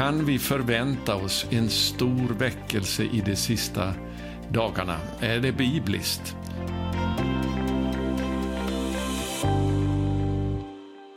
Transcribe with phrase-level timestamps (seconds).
[0.00, 3.94] Kan vi förvänta oss en stor väckelse i de sista
[4.52, 4.96] dagarna?
[5.20, 6.36] Är det bibliskt?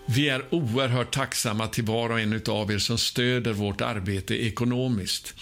[0.05, 5.35] Vi är oerhört tacksamma till var och en av er som stöder vårt arbete ekonomiskt.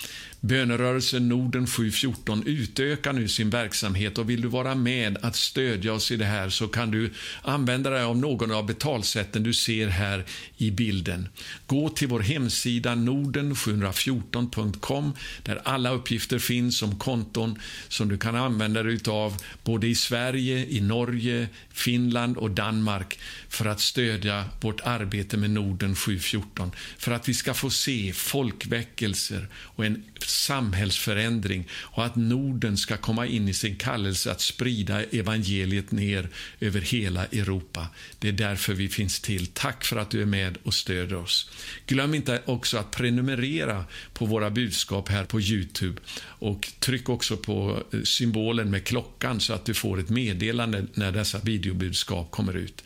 [0.43, 6.11] Bönerörelsen Norden 714 utökar nu sin verksamhet och vill du vara med att stödja oss
[6.11, 7.11] i det här så kan du
[7.41, 10.25] använda dig av någon av betalsätten du ser här
[10.57, 11.27] i bilden.
[11.67, 18.83] Gå till vår hemsida norden714.com där alla uppgifter finns om konton som du kan använda
[18.83, 25.37] dig av både i Sverige, i Norge, Finland och Danmark för att stödja vårt arbete
[25.37, 26.71] med Norden 714.
[26.97, 33.25] För att vi ska få se folkväckelser och en samhällsförändring och att Norden ska komma
[33.25, 37.87] in i sin kallelse att sprida evangeliet ner över hela Europa.
[38.19, 39.47] Det är därför vi finns till.
[39.47, 41.49] Tack för att du är med och stöder oss.
[41.87, 47.83] Glöm inte också att prenumerera på våra budskap här på Youtube och tryck också på
[47.93, 52.83] eh, symbolen med klockan så att du får ett meddelande när dessa videobudskap kommer ut.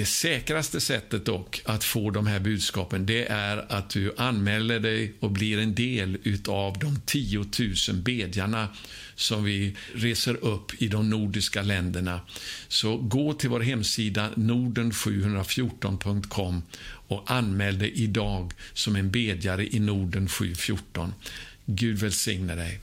[0.00, 5.14] Det säkraste sättet dock att få de här budskapen det är att du anmäler dig
[5.20, 7.46] och blir en del av de 10 000
[7.94, 8.68] bedjarna
[9.14, 12.20] som vi reser upp i de nordiska länderna.
[12.68, 20.28] Så gå till vår hemsida norden714.com och anmäl dig idag som en bedjare i Norden
[20.28, 21.14] 714.
[21.66, 22.80] Gud välsigne dig.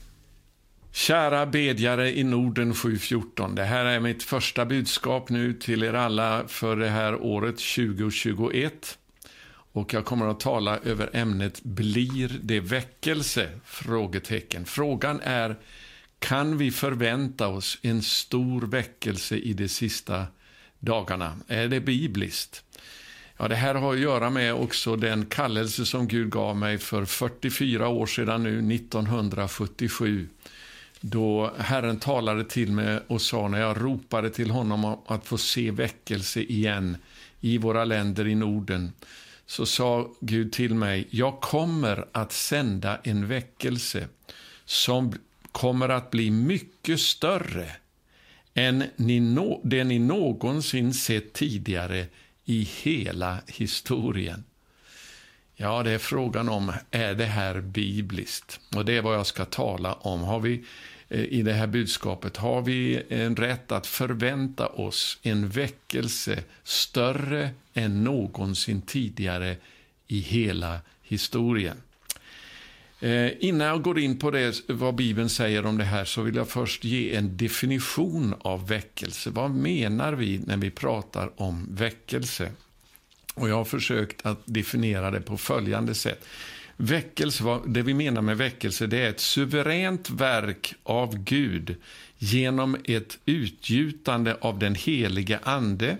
[0.98, 3.54] Kära bedjare i Norden 714.
[3.54, 8.98] Det här är mitt första budskap nu till er alla för det här året 2021.
[9.50, 13.48] Och jag kommer att tala över ämnet Blir det väckelse?
[13.64, 14.64] Frågetecken.
[14.64, 15.56] Frågan är,
[16.18, 20.26] kan vi förvänta oss en stor väckelse i de sista
[20.78, 21.36] dagarna?
[21.48, 22.64] Är det bibliskt?
[23.36, 27.04] Ja, det här har att göra med också den kallelse som Gud gav mig för
[27.04, 30.28] 44 år sedan nu, 1977
[31.00, 35.70] då Herren talade till mig och sa när jag ropade till honom att få se
[35.70, 36.96] väckelse igen
[37.40, 38.92] i våra länder i Norden,
[39.46, 44.08] så sa Gud till mig, jag kommer att sända en väckelse
[44.64, 45.12] som
[45.52, 47.70] kommer att bli mycket större
[48.54, 52.06] än ni no det ni någonsin sett tidigare
[52.44, 54.44] i hela historien.
[55.60, 58.60] Ja, det är frågan om, är det här bibliskt?
[58.76, 60.20] Och det är vad jag ska tala om.
[60.20, 60.64] Har vi
[61.08, 67.50] eh, i det här budskapet, har vi en rätt att förvänta oss en väckelse större
[67.74, 69.56] än någonsin tidigare
[70.06, 71.76] i hela historien?
[73.00, 76.36] Eh, innan jag går in på det, vad Bibeln säger om det här så vill
[76.36, 79.30] jag först ge en definition av väckelse.
[79.30, 82.52] Vad menar vi när vi pratar om väckelse?
[83.38, 86.24] Och jag har försökt att definiera det på följande sätt.
[86.76, 91.76] Väckelse, det vi menar med väckelse, det är ett suveränt verk av Gud
[92.18, 95.96] genom ett utgjutande av den helige Ande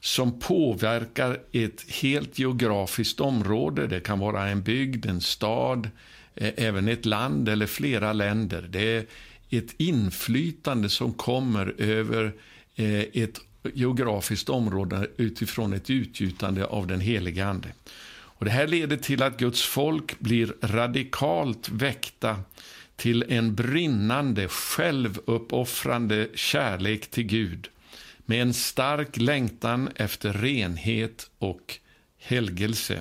[0.00, 3.86] som påverkar ett helt geografiskt område.
[3.86, 5.90] Det kan vara en bygd, en stad,
[6.34, 8.66] även ett land eller flera länder.
[8.70, 9.06] Det är
[9.50, 12.32] ett inflytande som kommer över
[12.76, 13.40] ett
[13.74, 17.68] geografiskt område utifrån ett utgjutande av den helige Ande.
[18.38, 22.40] Och det här leder till att Guds folk blir radikalt väckta
[22.96, 27.68] till en brinnande, självuppoffrande kärlek till Gud
[28.26, 31.78] med en stark längtan efter renhet och
[32.18, 33.00] helgelse.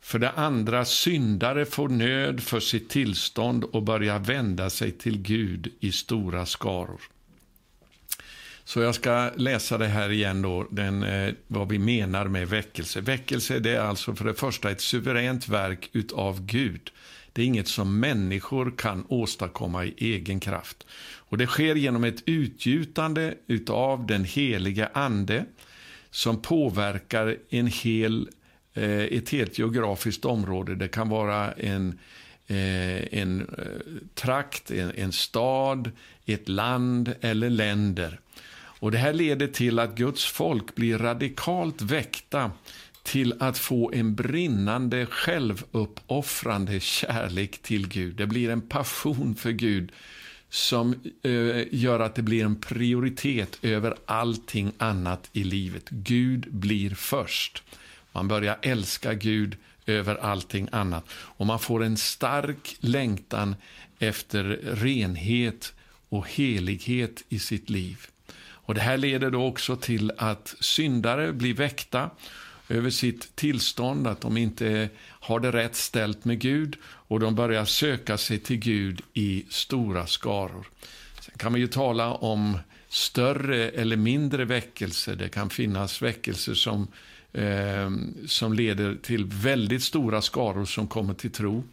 [0.00, 5.72] För det andra, syndare får nöd för sitt tillstånd och börjar vända sig till Gud
[5.80, 7.00] i stora skaror.
[8.66, 13.00] Så jag ska läsa det här igen då, den, eh, vad vi menar med väckelse.
[13.00, 16.90] Väckelse det är alltså för det första ett suveränt verk utav Gud.
[17.32, 20.86] Det är inget som människor kan åstadkomma i egen kraft.
[21.16, 25.44] Och Det sker genom ett utgjutande utav den heliga Ande
[26.10, 28.28] som påverkar en hel,
[28.74, 30.74] eh, ett helt geografiskt område.
[30.74, 31.98] Det kan vara en,
[32.46, 33.64] eh, en eh,
[34.14, 35.90] trakt, en, en stad,
[36.24, 38.20] ett land eller länder.
[38.78, 42.50] Och Det här leder till att Guds folk blir radikalt väckta
[43.02, 48.16] till att få en brinnande, självuppoffrande kärlek till Gud.
[48.16, 49.92] Det blir en passion för Gud
[50.50, 55.88] som eh, gör att det blir en prioritet över allting annat i livet.
[55.90, 57.62] Gud blir först.
[58.12, 59.56] Man börjar älska Gud
[59.86, 61.04] över allting annat.
[61.12, 63.56] Och man får en stark längtan
[63.98, 65.74] efter renhet
[66.08, 68.06] och helighet i sitt liv.
[68.66, 72.10] Och Det här leder då också till att syndare blir väckta
[72.68, 77.64] över sitt tillstånd, att de inte har det rätt ställt med Gud och de börjar
[77.64, 80.66] söka sig till Gud i stora skaror.
[81.20, 82.58] Sen kan man ju tala om
[82.88, 85.16] större eller mindre väckelser.
[85.16, 86.88] Det kan finnas väckelser som,
[87.32, 87.90] eh,
[88.26, 91.64] som leder till väldigt stora skaror som kommer till tro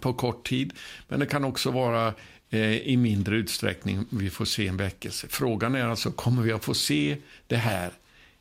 [0.00, 0.72] på kort tid.
[1.08, 2.14] Men det kan också vara
[2.52, 5.26] Eh, i mindre utsträckning vi får se en väckelse.
[5.30, 7.16] Frågan är alltså, kommer vi att få se
[7.46, 7.92] det här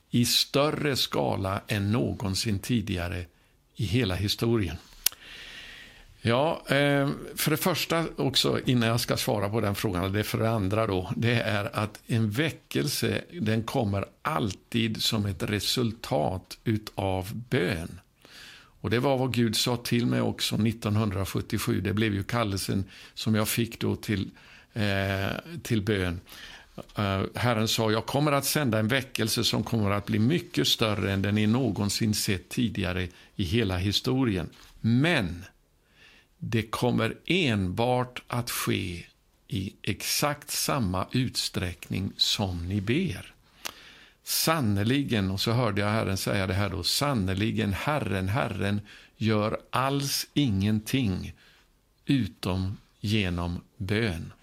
[0.10, 3.25] i större skala än någonsin tidigare
[3.75, 4.75] i hela historien?
[6.22, 10.24] Ja, eh, för det första också, innan jag ska svara på den frågan, och det
[10.24, 16.57] för det andra då, det är att en väckelse, den kommer alltid som ett resultat
[16.64, 18.00] utav bön.
[18.81, 21.81] Och det var vad Gud sa till mig också 1977.
[21.81, 22.83] Det blev ju kallelsen
[23.13, 24.30] som jag fick då till,
[24.74, 26.19] eh, till bön.
[27.00, 31.12] Uh, Herren sa, jag kommer att sända en väckelse som kommer att bli mycket större
[31.12, 34.50] än den ni någonsin sett tidigare i hela historien.
[34.81, 35.45] Men
[36.38, 39.06] det kommer enbart att ske
[39.48, 43.31] i exakt samma utsträckning som ni ber.
[44.23, 48.81] Sannerligen, och så hörde jag Herren säga det här då, sannerligen Herren, Herren
[49.18, 51.33] gör alls ingenting
[52.06, 54.33] utom genom bön.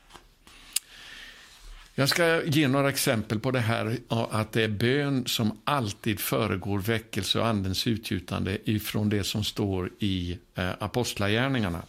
[1.94, 6.78] Jag ska ge några exempel på det här, att det är bön som alltid föregår
[6.78, 11.82] väckelse och andens utgjutande ifrån det som står i eh, Apostlagärningarna.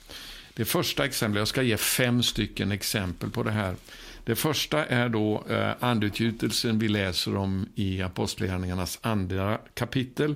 [0.54, 3.76] Det första exemplet, jag ska ge fem stycken exempel på det här.
[4.24, 10.36] Det första är då eh, vi läser om i Apostlagärningarnas andra kapitel.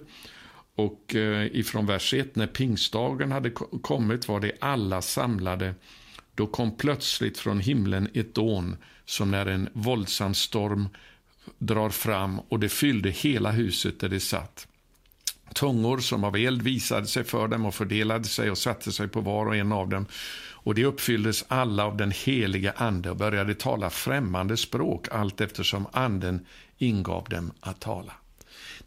[0.76, 3.50] Och eh, ifrån vers 1, när pingstdagen hade
[3.82, 5.76] kommit var det alla samlade.
[6.36, 10.90] Då kom plötsligt från himlen ett dån som när en våldsam storm
[11.58, 14.68] drar fram och det fyllde hela huset där det satt.
[15.54, 19.22] Tungor som av eld visade sig för dem och fördelade sig och satte sig på
[19.22, 20.06] var och en av dem.
[20.64, 25.88] Och de uppfylldes alla av den heliga Ande och började tala främmande språk allt eftersom
[25.92, 26.46] Anden
[26.78, 28.14] ingav dem att tala.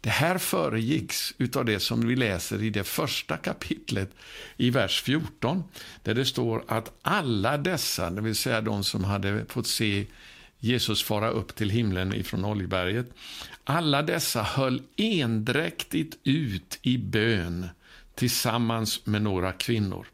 [0.01, 4.09] Det här föregicks av det som vi läser i det första kapitlet
[4.57, 5.63] i vers 14,
[6.03, 10.05] där det står att alla dessa, det vill säga de som hade fått se
[10.59, 13.13] Jesus fara upp till himlen ifrån Oljeberget,
[13.63, 17.67] alla dessa höll endräktigt ut i bön
[18.15, 20.07] tillsammans med några kvinnor.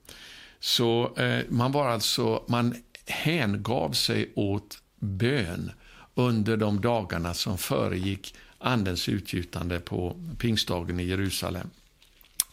[0.63, 2.75] Så eh, man var alltså, man
[3.05, 5.71] hängav sig åt bön
[6.15, 11.69] under de dagarna som föregick Andens utgjutande på pingstdagen i Jerusalem.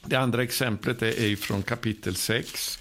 [0.05, 2.79] Det andra exemplet är från kapitel 6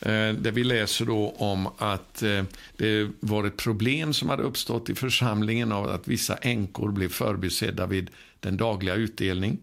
[0.00, 2.44] eh, där vi läser då om att eh,
[2.76, 7.86] det var ett problem som hade uppstått i församlingen av att vissa änkor blev förbisedda
[7.86, 8.10] vid
[8.40, 9.58] den dagliga utdelning,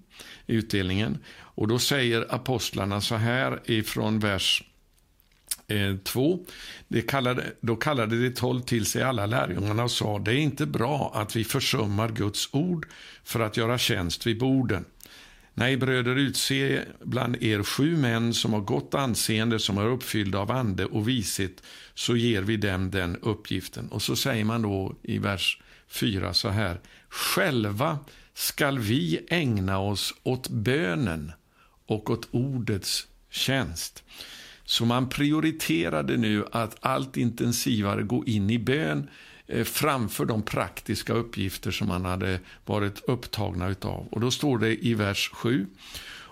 [0.48, 1.18] utdelningen.
[1.36, 4.64] Och då säger apostlarna så här ifrån vers
[6.04, 6.46] 2.
[6.94, 10.66] Eh, kallade, då kallade de tolv till sig alla lärjungarna och sa det är inte
[10.66, 12.88] bra att vi försummar Guds ord
[13.24, 14.86] för att göra tjänst vid borden.
[15.54, 20.52] Nej, bröder, utse bland er sju män som har gott anseende, som är uppfyllda av
[20.52, 23.88] ande och vishet, så ger vi dem den uppgiften.
[23.88, 26.82] Och så säger man då i vers 4 så här.
[27.10, 28.00] Själva
[28.34, 31.32] skall vi ägna oss åt bönen
[31.86, 34.04] och åt ordets tjänst.
[34.70, 39.10] Så man prioriterade nu att allt intensivare gå in i bön
[39.48, 44.08] eh, framför de praktiska uppgifter som man hade varit upptagna utav.
[44.12, 45.68] Och då står det i vers 7.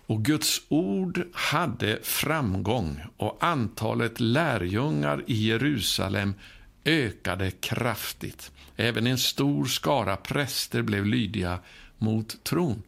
[0.07, 6.33] Och Guds ord hade framgång och antalet lärjungar i Jerusalem
[6.85, 8.51] ökade kraftigt.
[8.75, 11.59] Även en stor skara präster blev lydiga
[11.97, 12.83] mot tron.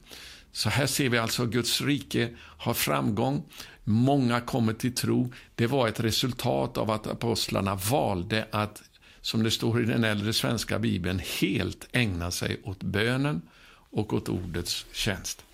[0.51, 3.43] Så här ser vi alltså att Guds rike har framgång.
[3.89, 5.33] Många kommer till tro.
[5.55, 8.83] Det var ett resultat av att apostlarna valde att,
[9.21, 13.41] som det står i den äldre svenska bibeln, helt ägna sig åt bönen
[13.89, 15.45] och åt ordets tjänst.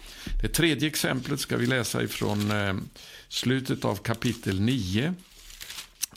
[0.41, 2.75] Det tredje exemplet ska vi läsa ifrån eh,
[3.27, 5.13] slutet av kapitel 9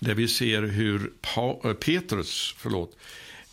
[0.00, 2.96] där vi ser hur pa eh, Petrus förlåt,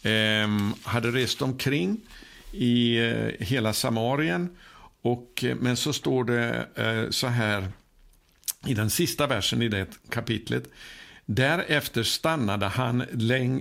[0.03, 2.01] ehm, hade rest omkring
[2.51, 4.57] i eh, hela Samarien.
[5.01, 6.67] Och, men så står det
[7.11, 7.71] så här
[8.67, 10.63] i den sista versen i det kapitlet.
[11.25, 13.01] Därefter stannade han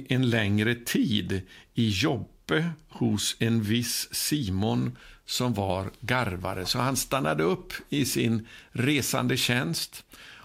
[0.08, 1.42] en längre tid
[1.74, 6.66] i Joppe hos en viss Simon som var garvare.
[6.66, 10.04] Så han stannade upp i sin resande tjänst.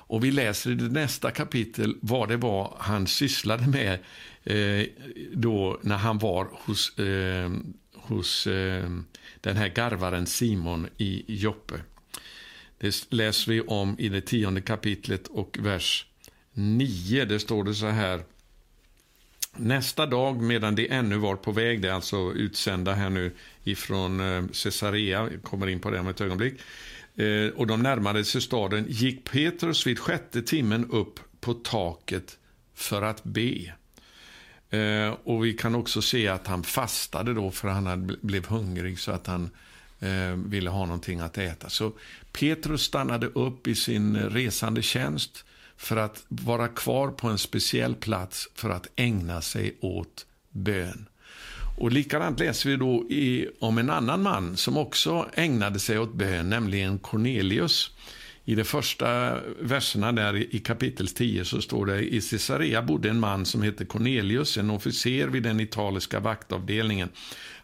[0.10, 4.00] Och vi läser i det nästa kapitel vad det var han sysslade med
[4.44, 4.88] eh,
[5.34, 7.52] då när han var hos, eh,
[7.94, 8.90] hos eh,
[9.42, 11.76] den här garvaren Simon i Joppe.
[12.78, 16.06] Det läser vi om i det tionde kapitlet och vers
[16.54, 17.26] 9.
[17.26, 18.24] Det står det så här.
[19.56, 23.32] Nästa dag medan de ännu var på väg, det är alltså utsända här nu
[23.64, 25.30] ifrån eh, Caesarea.
[25.32, 26.54] Jag kommer in på det om ett ögonblick,
[27.16, 32.38] eh, och de närmade sig staden, gick Petrus vid sjätte timmen upp på taket
[32.76, 33.74] för att be.
[34.70, 39.12] Eh, och vi kan också se att han fastade då för han blev hungrig så
[39.12, 39.50] att han
[40.36, 41.70] ville ha någonting att äta.
[41.70, 41.94] Så
[42.40, 45.46] Petrus stannade upp i sin eh, resande tjänst
[45.78, 51.06] för att vara kvar på en speciell plats för att ägna sig åt bön.
[51.78, 56.14] Och likadant läser vi då i, om en annan man som också ägnade sig åt
[56.14, 57.92] bön, nämligen Cornelius.
[58.46, 63.20] I de första verserna där i kapitel 10 så står det i Caesarea bodde en
[63.20, 67.10] man som hette Cornelius, en officer vid den italiska vaktavdelningen.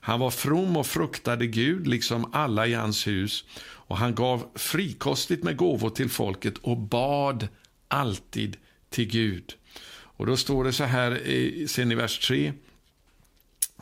[0.02, 3.46] Han var from och fruktade Gud, liksom alla i hans hus,
[3.88, 7.48] och han gav frikostigt med gåvor till folket och bad
[7.88, 8.58] alltid
[8.90, 9.54] till Gud.
[9.92, 11.22] Och då står det så här
[11.68, 12.54] sen i vers 3.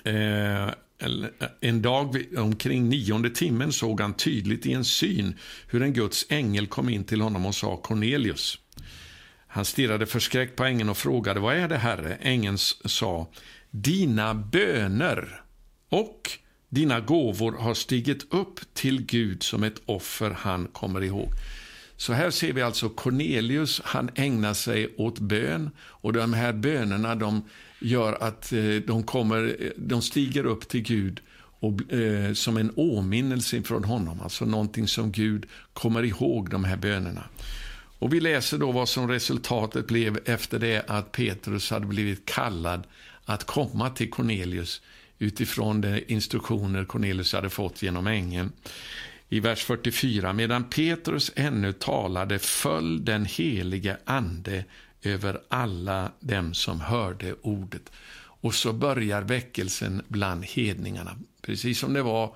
[0.04, 0.70] Eh,
[1.62, 6.68] en dag omkring nionde timmen såg han tydligt i en syn hur en Guds ängel
[6.68, 8.60] kom in till honom och sa Cornelius.
[9.48, 12.16] Han stirrade förskräckt på ängeln och frågade vad är det, Herre?
[12.16, 13.28] Ängeln sa
[13.70, 15.42] dina böner
[15.90, 16.32] och
[16.72, 21.30] dina gåvor har stigit upp till Gud som ett offer han kommer ihåg.
[21.98, 27.16] Så här ser vi alltså Cornelius, han ägnar sig åt bön och de här bönerna
[27.16, 27.44] de
[27.80, 31.22] gör att eh, de, kommer, de stiger upp till Gud
[31.60, 36.78] och, eh, som en åminnelse från honom, alltså någonting som Gud kommer ihåg de här
[36.78, 37.24] bönerna.
[38.00, 42.84] Och Vi läser då vad som resultatet blev efter det att Petrus hade blivit kallad
[43.26, 44.82] att komma till Cornelius
[45.22, 48.52] utifrån de instruktioner Cornelius hade fått genom ängeln
[49.30, 50.34] i vers 44.
[50.34, 54.66] Medan Petrus ännu talade föll den helige ande
[55.04, 57.92] över alla dem som hörde ordet.
[58.18, 61.18] Och så börjar väckelsen bland hedningarna.
[61.42, 62.36] Precis som det var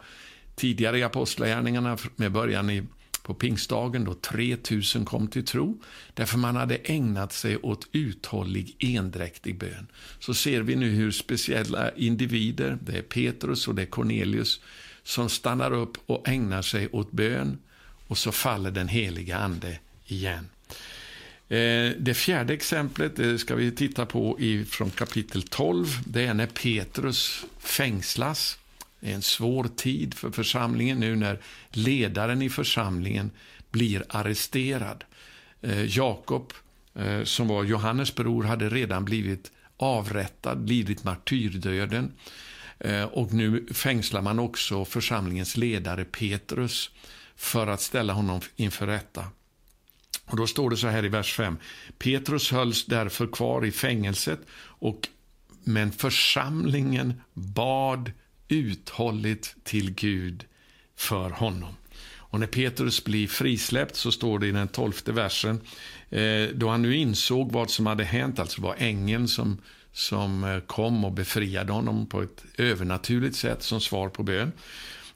[0.55, 2.83] tidigare i Apostlagärningarna med början i,
[3.25, 5.81] på pingstdagen då 3000 kom till tro.
[6.13, 9.87] Därför man hade ägnat sig åt uthållig endräktig bön.
[10.19, 14.61] Så ser vi nu hur speciella individer, det är Petrus och det är Cornelius,
[15.03, 17.57] som stannar upp och ägnar sig åt bön
[18.07, 20.49] och så faller den heliga ande igen.
[21.47, 24.39] Eh, det fjärde exemplet det ska vi titta på
[24.69, 25.87] från kapitel 12.
[26.05, 28.57] Det är när Petrus fängslas.
[29.05, 33.31] Det är en svår tid för församlingen nu när ledaren i församlingen
[33.71, 35.03] blir arresterad.
[35.61, 36.53] Eh, Jakob,
[36.95, 42.11] eh, som var Johannes bror, hade redan blivit avrättad, lidit martyrdöden.
[42.79, 46.89] Eh, och nu fängslar man också församlingens ledare Petrus
[47.35, 49.25] för att ställa honom inför rätta.
[50.25, 51.57] Och Då står det så här i vers 5.
[51.97, 55.07] Petrus hölls därför kvar i fängelset, och,
[55.63, 58.11] men församlingen bad
[58.47, 60.45] uthålligt till Gud
[60.95, 61.75] för honom.
[62.17, 65.61] Och när Petrus blir frisläppt så står det i den tolfte versen,
[66.09, 69.57] eh, då han nu insåg vad som hade hänt, alltså var ängeln som
[69.95, 74.51] som eh, kom och befriade honom på ett övernaturligt sätt som svar på bön.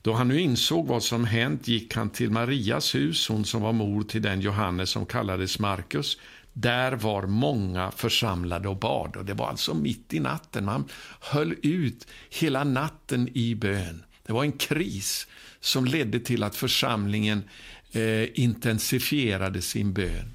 [0.02, 3.74] Då han nu insåg vad som hänt gick han till Marias hus, hon som var
[3.74, 6.18] mor till den Johannes som kallades Markus.
[6.62, 9.16] Där var många församlade och bad.
[9.16, 10.66] Och det var alltså mitt i natten.
[10.66, 10.86] Man
[11.20, 14.04] höll ut hela natten i bön.
[14.26, 15.28] Det var en kris
[15.60, 17.44] som ledde till att församlingen
[17.92, 20.34] eh, intensifierade sin bön.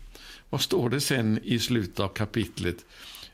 [0.51, 2.77] Vad står det sen i slutet av kapitlet?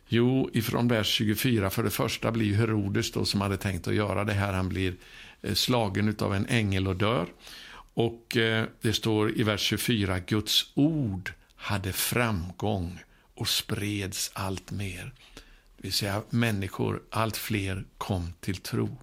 [0.09, 1.71] Jo, ifrån vers 24.
[1.71, 4.95] För det första blir Herodes då, som hade tänkt att göra det här, han blir
[5.43, 7.27] eh, slagen av en ängel och dör.
[7.95, 13.03] Och eh, det står i vers 24, Guds ord hade framgång
[13.35, 15.13] och spreds allt mer.
[15.77, 18.99] Det vill säga människor, allt fler kom till tro.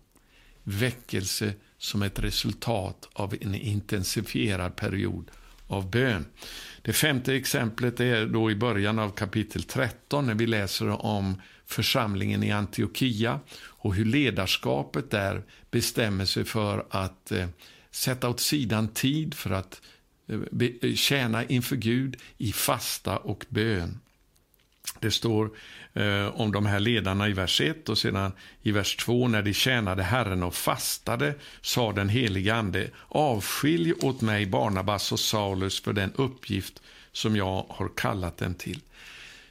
[0.63, 5.31] Väckelse som ett resultat av en intensifierad period
[5.67, 6.25] av bön.
[6.81, 12.43] Det femte exemplet är då i början av kapitel 13 när vi läser om församlingen
[12.43, 17.47] i Antiochia och hur ledarskapet där bestämmer sig för att eh,
[17.91, 19.79] sätta åt sidan tid för att eh,
[20.27, 23.99] Eh, eh, tjäna inför Gud i fasta och bön.
[24.99, 25.51] Det står
[25.93, 28.31] eh, om de här ledarna i vers 1 och sedan
[28.61, 34.21] i vers 2 när de tjänade Herren och fastade sa den helige Ande avskilj åt
[34.21, 36.81] mig Barnabas och Saulus för den uppgift
[37.11, 38.79] som jag har kallat den till.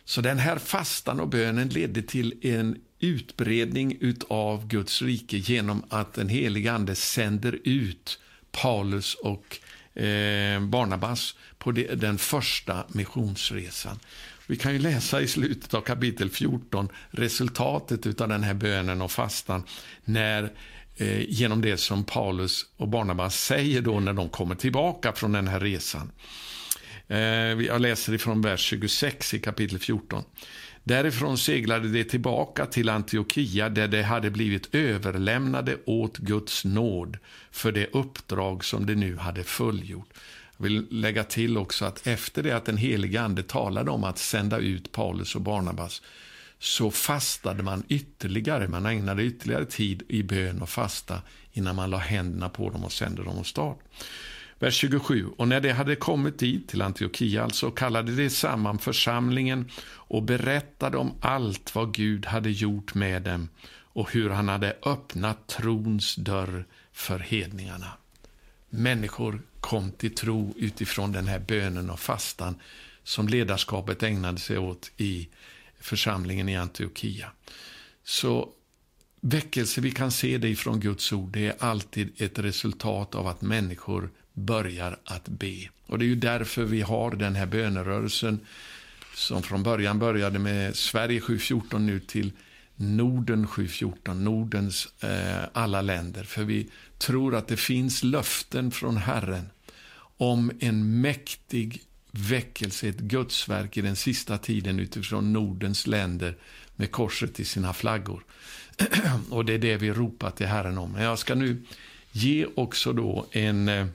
[0.05, 6.15] Så den här fastan och bönen ledde till en utbredning av Guds rike genom att
[6.15, 8.19] den helige Ande sänder ut
[8.51, 9.59] Paulus och
[9.97, 13.99] eh, Barnabas på det, den första missionsresan.
[14.47, 19.13] Vi kan ju läsa i slutet av kapitel 14 resultatet av den här bönen och
[19.13, 19.63] fastan
[20.05, 20.53] när
[20.97, 25.49] eh, genom det som Paulus och Barnabas säger då när de kommer tillbaka från den
[25.49, 26.13] här resan.
[27.09, 27.19] Eh,
[27.67, 30.25] jag läser ifrån vers 26 i kapitel 14.
[30.89, 37.19] Därifrån seglade de tillbaka till Antiochia där de hade blivit överlämnade åt Guds nåd
[37.51, 40.09] för det uppdrag som de nu hade fullgjort.
[40.57, 44.19] Jag vill lägga till också att efter det att den helige Ande talade om att
[44.19, 46.03] sända ut Paulus och Barnabas
[46.59, 51.99] så fastade man ytterligare, man ägnade ytterligare tid i bön och fasta innan man la
[51.99, 53.75] händerna på dem och sände dem åstad.
[54.59, 55.27] Vers 27.
[55.37, 60.97] Och när de hade kommit dit, till Antiochia alltså, kallade de samman församlingen och berättade
[60.97, 63.49] om allt vad Gud hade gjort med dem
[63.97, 67.93] och hur han hade öppnat trons dörr för hedningarna.
[68.71, 72.55] Människor kom till tro utifrån den här bönen och fastan
[73.03, 75.29] som ledarskapet ägnade sig åt i
[75.81, 77.31] församlingen i Antiochia.
[78.05, 78.49] Så
[79.21, 83.43] väckelse, vi kan se det ifrån Guds ord, det är alltid ett resultat av att
[83.43, 85.69] människor börjar att be.
[85.87, 88.41] Och Det är ju därför vi har den här bönerörelsen
[89.15, 92.33] som från början började med Sverige 714 nu till
[92.77, 96.25] Norden 714, Nordens eh, alla länder.
[96.25, 99.49] För vi tror att det finns löften från Herren
[100.17, 106.37] om en mäktig väckelse, ett gudsverk i den sista tiden utifrån Nordens länder
[106.77, 108.25] med korset i sina flaggor.
[109.31, 110.93] Och det är det vi ropar till Herren om.
[110.93, 111.63] Men jag ska nu
[112.13, 113.87] ge också då en eh,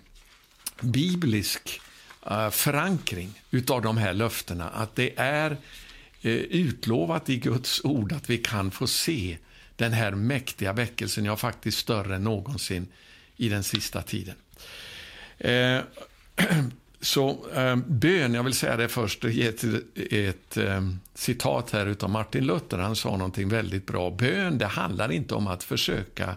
[0.81, 1.81] biblisk
[2.25, 4.69] eh, förankring utav de här löftena.
[4.69, 5.51] Att det är
[6.21, 9.37] eh, utlovat i Guds ord att vi kan få se
[9.75, 12.87] den här mäktiga väckelsen, ja faktiskt större än någonsin
[13.37, 14.35] i den sista tiden.
[15.37, 15.79] Eh,
[17.01, 17.45] så
[17.87, 19.63] bön, jag vill säga det först, ge ett,
[19.95, 20.57] ett
[21.13, 22.77] citat här utav Martin Luther.
[22.77, 24.11] Han sa någonting väldigt bra.
[24.11, 26.35] Bön, det handlar inte om att försöka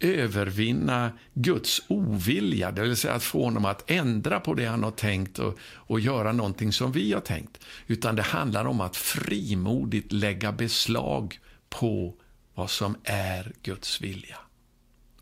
[0.00, 4.90] övervinna Guds ovilja, det vill säga att få honom att ändra på det han har
[4.90, 7.64] tänkt och, och göra någonting som vi har tänkt.
[7.86, 12.14] Utan det handlar om att frimodigt lägga beslag på
[12.54, 14.38] vad som är Guds vilja.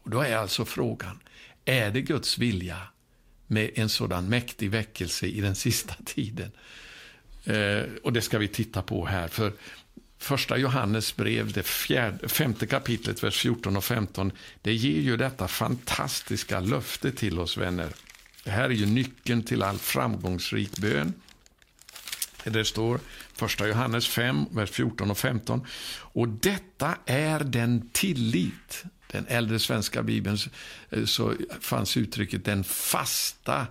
[0.02, 1.20] Och Då är alltså frågan,
[1.64, 2.78] är det Guds vilja
[3.46, 6.50] med en sådan mäktig väckelse i den sista tiden?
[7.44, 9.28] Eh, och det ska vi titta på här.
[9.28, 9.52] för
[10.20, 15.48] Första Johannes brev, det fjärde, femte kapitlet, vers 14 och 15, det ger ju detta
[15.48, 17.88] fantastiska löfte till oss vänner.
[18.44, 21.12] Det här är ju nyckeln till all framgångsrik bön.
[22.44, 23.00] Det står
[23.32, 25.66] första Johannes 5, vers 14 och 15.
[25.96, 28.84] Och detta är den tillit.
[29.06, 30.38] Den äldre svenska bibeln
[30.90, 33.66] eh, så fanns uttrycket den fasta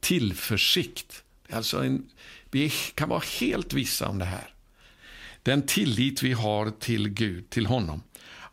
[0.00, 1.22] tillförsikt.
[1.50, 2.06] Alltså en,
[2.50, 4.51] vi kan vara helt vissa om det här
[5.42, 8.02] den tillit vi har till Gud, till honom,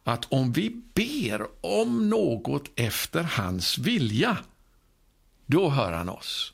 [0.03, 4.37] att om vi ber om något efter hans vilja,
[5.45, 6.53] då hör han oss.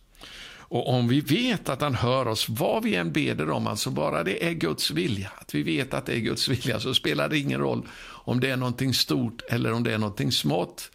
[0.68, 4.24] Och om vi vet att han hör oss, vad vi än beder om, alltså bara
[4.24, 7.38] det är Guds vilja, att vi vet att det är Guds vilja, så spelar det
[7.40, 10.92] ingen roll om det är någonting stort eller om det är någonting smått.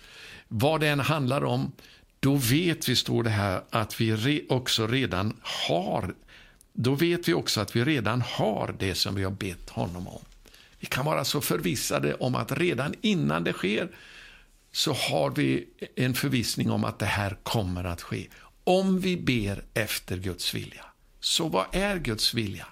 [0.48, 1.72] Vad det än handlar om,
[2.20, 6.14] då vet vi, står det här, att vi också redan har
[6.72, 10.22] då vet vi också att vi redan har det som vi har bett honom om.
[10.80, 13.88] Vi kan vara så förvissade om att redan innan det sker
[14.72, 18.26] så har vi en förvissning om att det här kommer att ske.
[18.64, 20.85] Om vi ber efter Guds vilja.
[21.20, 22.66] Så vad är Guds vilja?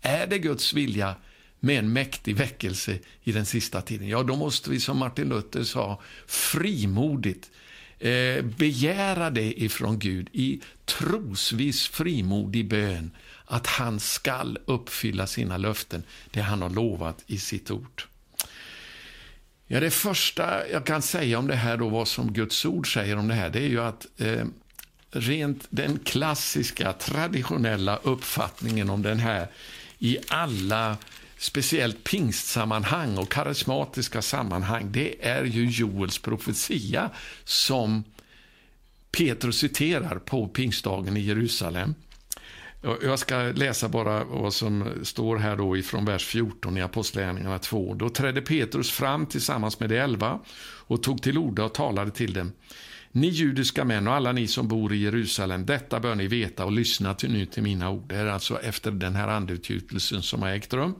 [0.00, 1.14] Är det Guds vilja
[1.60, 4.08] med en mäktig väckelse i den sista tiden?
[4.08, 7.50] Ja, då måste vi, som Martin Luther sa, frimodigt
[7.98, 13.10] eh, begära det ifrån Gud i trosvis frimodig bön
[13.50, 18.02] att han skall uppfylla sina löften, det han har lovat i sitt ord.
[19.66, 23.16] Ja, det första jag kan säga om det här, då, vad som Guds ord säger
[23.16, 24.44] om det här, det är ju att eh,
[25.10, 29.48] rent den klassiska, traditionella uppfattningen om den här
[29.98, 30.96] i alla
[31.36, 37.10] speciellt pingstsammanhang och karismatiska sammanhang, det är ju Joels profetia
[37.44, 38.04] som
[39.12, 41.94] Petrus citerar på pingstdagen i Jerusalem.
[42.82, 47.94] Jag ska läsa bara vad som står här då ifrån vers 14 i Apostlagärningarna 2.
[47.94, 52.32] Då trädde Petrus fram tillsammans med de elva och tog till orda och talade till
[52.32, 52.52] dem.
[53.12, 56.72] Ni judiska män och alla ni som bor i Jerusalem, detta bör ni veta och
[56.72, 58.08] lyssna till nu till mina ord.
[58.08, 60.94] Det är alltså efter den här andeutgjutelsen som har ägt rum.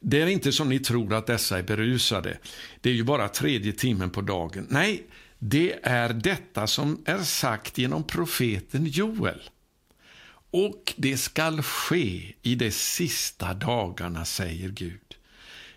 [0.00, 2.38] det är inte som ni tror att dessa är berusade.
[2.80, 4.66] Det är ju bara tredje timmen på dagen.
[4.70, 5.06] Nej,
[5.38, 9.40] det är detta som är sagt genom profeten Joel.
[10.52, 15.16] Och det skall ske i de sista dagarna, säger Gud.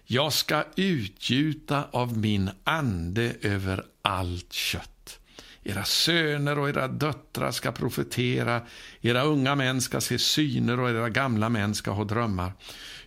[0.05, 5.19] Jag ska utgjuta av min ande över allt kött.
[5.63, 8.61] Era söner och era döttrar ska profetera,
[9.01, 12.53] era unga män ska se syner och era gamla män ska ha drömmar.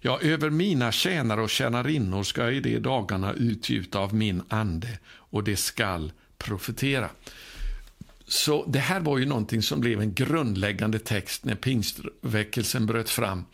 [0.00, 4.98] Ja, över mina tjänare och tjänarinnor ska jag i de dagarna utgjuta av min ande
[5.08, 7.10] och det skall profetera.
[8.28, 13.44] Så det här var ju någonting som blev en grundläggande text när pingstväckelsen bröt fram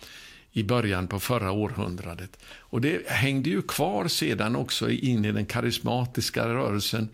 [0.52, 2.38] i början på förra århundradet.
[2.58, 7.08] Och det hängde ju kvar sedan också in i den karismatiska rörelsen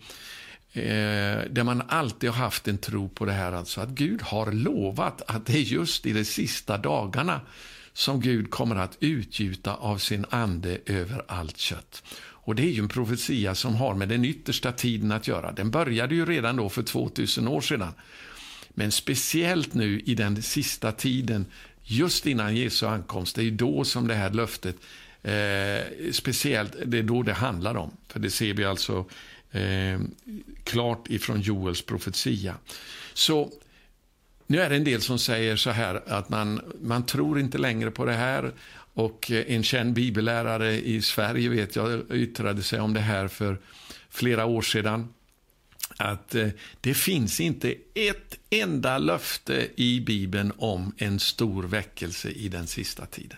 [0.73, 0.83] eh,
[1.49, 5.21] där man alltid har haft en tro på det här, alltså att Gud har lovat
[5.27, 7.41] att det är just i de sista dagarna
[7.93, 12.03] som Gud kommer att utgjuta av sin ande över allt kött.
[12.51, 15.51] Och Det är ju en profetia som har med den yttersta tiden att göra.
[15.51, 17.93] Den började ju redan då för 2000 år sedan.
[18.69, 21.45] Men speciellt nu i den sista tiden,
[21.83, 24.75] just innan Jesu ankomst, det är då som det här löftet,
[25.23, 27.91] eh, speciellt, det är då det handlar om.
[28.07, 29.05] För det ser vi alltså
[29.51, 29.99] eh,
[30.63, 32.55] klart ifrån Joels profetia.
[33.13, 33.51] Så
[34.47, 37.91] nu är det en del som säger så här att man, man tror inte längre
[37.91, 38.51] på det här
[38.93, 43.59] och eh, en känd bibellärare i Sverige vet jag yttrade sig om det här för
[44.09, 45.13] flera år sedan.
[45.97, 46.47] Att eh,
[46.81, 53.05] det finns inte ett enda löfte i Bibeln om en stor väckelse i den sista
[53.05, 53.37] tiden.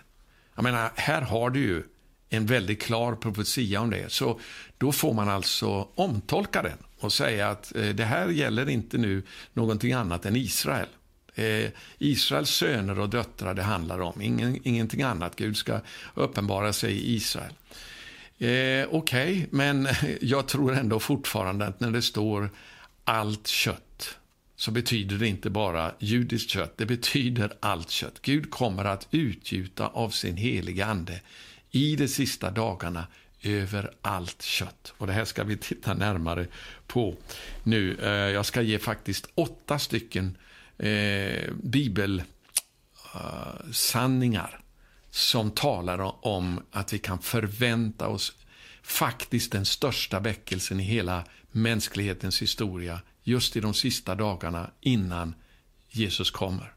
[0.54, 1.82] Jag menar, här har du ju
[2.28, 4.12] en väldigt klar profetia om det.
[4.12, 4.40] Så
[4.78, 9.22] då får man alltså omtolka den och säga att eh, det här gäller inte nu
[9.52, 10.88] någonting annat än Israel.
[11.34, 15.36] Eh, Israels söner och döttrar det handlar om, Ingen, ingenting annat.
[15.36, 15.80] Gud ska
[16.14, 17.52] uppenbara sig i Israel.
[18.38, 19.88] Eh, Okej, okay, men
[20.20, 22.50] jag tror ändå fortfarande att när det står
[23.04, 24.18] allt kött
[24.56, 28.22] så betyder det inte bara judiskt kött, det betyder allt kött.
[28.22, 31.20] Gud kommer att utgjuta av sin heliga ande
[31.70, 33.06] i de sista dagarna
[33.42, 34.94] över allt kött.
[34.98, 36.46] Och Det här ska vi titta närmare
[36.86, 37.14] på
[37.62, 37.96] nu.
[38.02, 40.36] Eh, jag ska ge faktiskt åtta stycken
[40.78, 44.60] eh, bibelsanningar
[45.10, 48.32] som talar om att vi kan förvänta oss
[48.82, 55.34] faktiskt den största väckelsen i hela mänsklighetens historia just i de sista dagarna innan
[55.90, 56.72] Jesus kommer.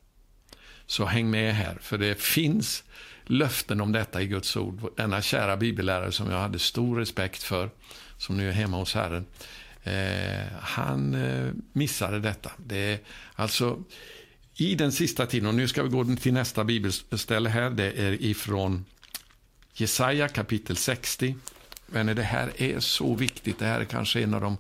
[0.86, 2.84] Så häng med här, för det finns
[3.26, 4.94] löften om detta i Guds ord.
[4.98, 7.70] Denna kära bibellärare som jag hade stor respekt för,
[8.18, 9.26] som nu är hemma hos Herren,
[9.88, 12.52] Eh, han eh, missade detta.
[12.58, 13.00] Det
[13.36, 13.84] alltså
[14.56, 18.24] i den sista tiden, och nu ska vi gå till nästa bibelställe här, det är
[18.24, 18.86] ifrån
[19.74, 21.36] Jesaja kapitel 60.
[21.86, 23.60] Vänner, det här är så viktigt.
[23.60, 24.58] Det här är kanske en av de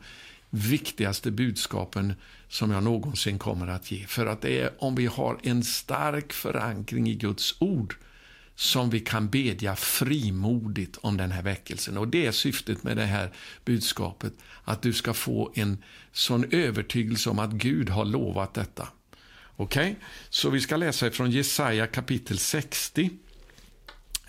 [0.49, 2.13] viktigaste budskapen
[2.47, 4.05] som jag någonsin kommer att ge.
[4.07, 7.95] För att det är om vi har en stark förankring i Guds ord
[8.59, 11.97] som vi kan bedja frimodigt om den här väckelsen.
[11.97, 13.31] Och Det är syftet med det här
[13.65, 18.87] budskapet, att du ska få en sån övertygelse om att Gud har lovat detta.
[19.55, 19.95] Okej, okay?
[20.29, 23.09] så vi ska läsa från Jesaja kapitel 60,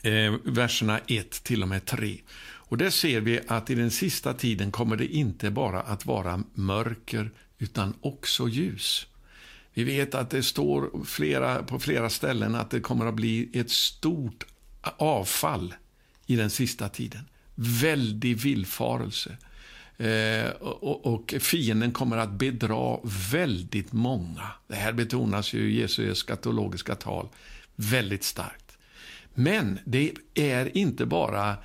[0.03, 2.21] eh, verserna 1 till och med 3.
[2.41, 6.43] Och där ser vi att i den sista tiden kommer det inte bara att vara
[6.55, 9.07] mörker, utan också ljus.
[9.79, 13.71] Vi vet att det står flera, på flera ställen att det kommer att bli ett
[13.71, 14.47] stort
[14.97, 15.75] avfall
[16.27, 17.21] i den sista tiden.
[17.55, 19.37] Väldig villfarelse.
[19.97, 22.99] Eh, och, och fienden kommer att bedra
[23.33, 24.51] väldigt många.
[24.69, 27.29] Det här betonas ju i Jesu eskatologiska tal
[27.77, 28.79] väldigt starkt.
[29.35, 31.57] Men det är inte bara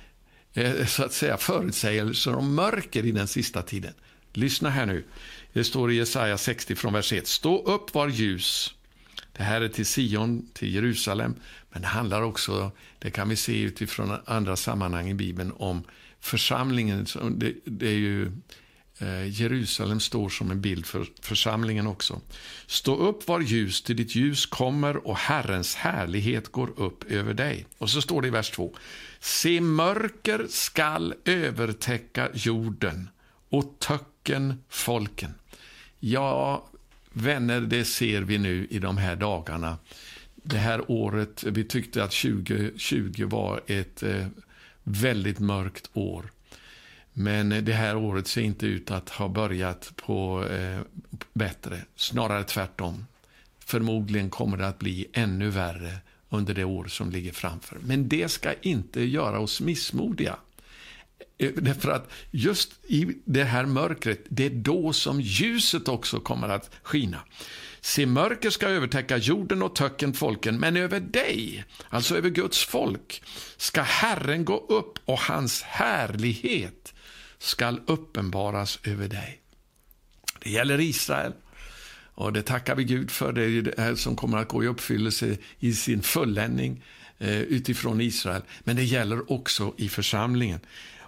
[0.52, 3.92] eh, så att säga förutsägelser om mörker i den sista tiden.
[4.32, 5.04] Lyssna här nu.
[5.54, 7.26] Det står i Jesaja 60 från vers 1.
[7.26, 8.74] Stå upp, var ljus.
[9.32, 11.34] Det här är till Sion, till Jerusalem.
[11.70, 15.84] Men det handlar också, det kan vi se utifrån andra sammanhang i Bibeln, om
[16.20, 17.06] församlingen.
[17.30, 18.32] Det, det är ju
[18.98, 22.20] eh, Jerusalem står som en bild för församlingen också.
[22.66, 27.66] Stå upp, var ljus, till ditt ljus kommer och Herrens härlighet går upp över dig.
[27.78, 28.76] Och så står det i vers 2.
[29.20, 33.08] Se, mörker skall övertäcka jorden
[33.48, 35.34] och töcken folken.
[36.06, 36.64] Ja,
[37.12, 39.78] vänner, det ser vi nu i de här dagarna.
[40.34, 44.26] Det här året, vi tyckte att 2020 var ett eh,
[44.82, 46.30] väldigt mörkt år.
[47.12, 50.80] Men eh, det här året ser inte ut att ha börjat på eh,
[51.32, 53.06] bättre, snarare tvärtom.
[53.58, 55.96] Förmodligen kommer det att bli ännu värre
[56.28, 57.78] under det år som ligger framför.
[57.80, 60.36] Men det ska inte göra oss missmodiga.
[61.38, 66.48] Eh, Därför att just i det här mörkret, det är då som ljuset också kommer
[66.48, 67.20] att skina.
[67.80, 73.22] Se, mörker ska övertäcka jorden och töcken folken, men över dig, alltså över Guds folk,
[73.56, 76.94] ska Herren gå upp och hans härlighet
[77.38, 79.40] skall uppenbaras över dig.
[80.42, 81.32] Det gäller Israel.
[82.14, 83.32] Och det tackar vi Gud för.
[83.32, 86.84] Det är det här som kommer att gå i uppfyllelse i sin fulländning
[87.18, 88.42] eh, utifrån Israel.
[88.60, 90.60] Men det gäller också i församlingen.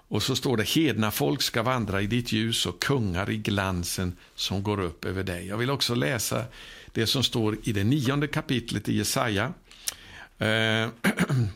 [0.09, 4.17] Och så står det hedna folk ska vandra i ditt ljus och kungar i glansen
[4.35, 5.47] som går upp över dig.
[5.47, 6.45] Jag vill också läsa
[6.93, 9.53] det som står i det nionde kapitlet i Jesaja.
[10.39, 10.89] Eh,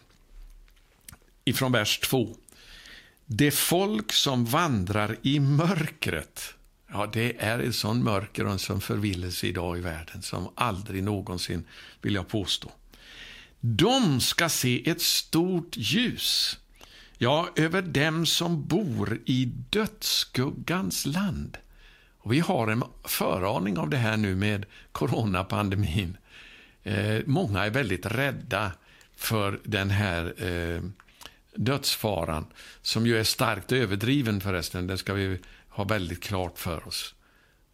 [1.44, 2.36] ifrån vers 2.
[3.26, 6.54] Det folk som vandrar i mörkret
[6.92, 11.02] Ja, det är ett sån mörker och en sån förvillelse idag i världen som aldrig
[11.02, 11.64] någonsin,
[12.02, 12.72] vill jag påstå.
[13.60, 16.58] De ska se ett stort ljus,
[17.22, 21.56] ja, över dem som bor i dödsskuggans land.
[22.18, 26.16] Och vi har en föraning av det här nu med coronapandemin.
[26.82, 28.72] Eh, många är väldigt rädda
[29.16, 30.82] för den här eh,
[31.54, 32.46] dödsfaran,
[32.82, 34.86] som ju är starkt överdriven förresten.
[34.86, 37.14] Det ska vi ha väldigt klart för oss.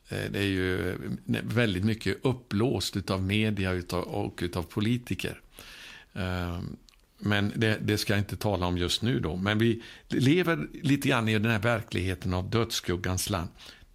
[0.09, 0.97] Eh, det är ju eh,
[1.43, 5.41] väldigt mycket uppblåst av media och av politiker.
[6.15, 6.61] Eh,
[7.19, 9.21] men det, det, ska jag inte tala om just nu.
[9.21, 9.37] då.
[9.37, 13.49] Men vi lever lite grann i den här verkligheten av dödsskuggans land.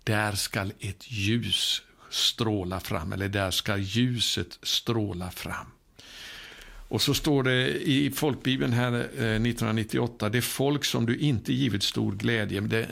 [0.04, 5.68] Där ska ett ljus stråla fram, eller där ska ljuset stråla fram.
[6.88, 11.84] Och så står det i folkbibeln här eh, 1998, det folk som du inte givit
[11.84, 12.62] stor glädje.
[12.62, 12.88] Det,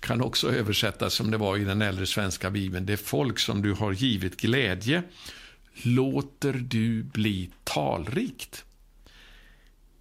[0.00, 2.86] kan också översättas som det var i den äldre svenska bibeln.
[2.86, 5.02] Det folk som du har givit glädje
[5.82, 8.64] låter du bli talrikt.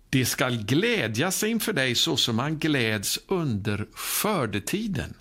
[0.09, 5.13] Det skall glädja sig inför dig så som man gläds under skördetiden,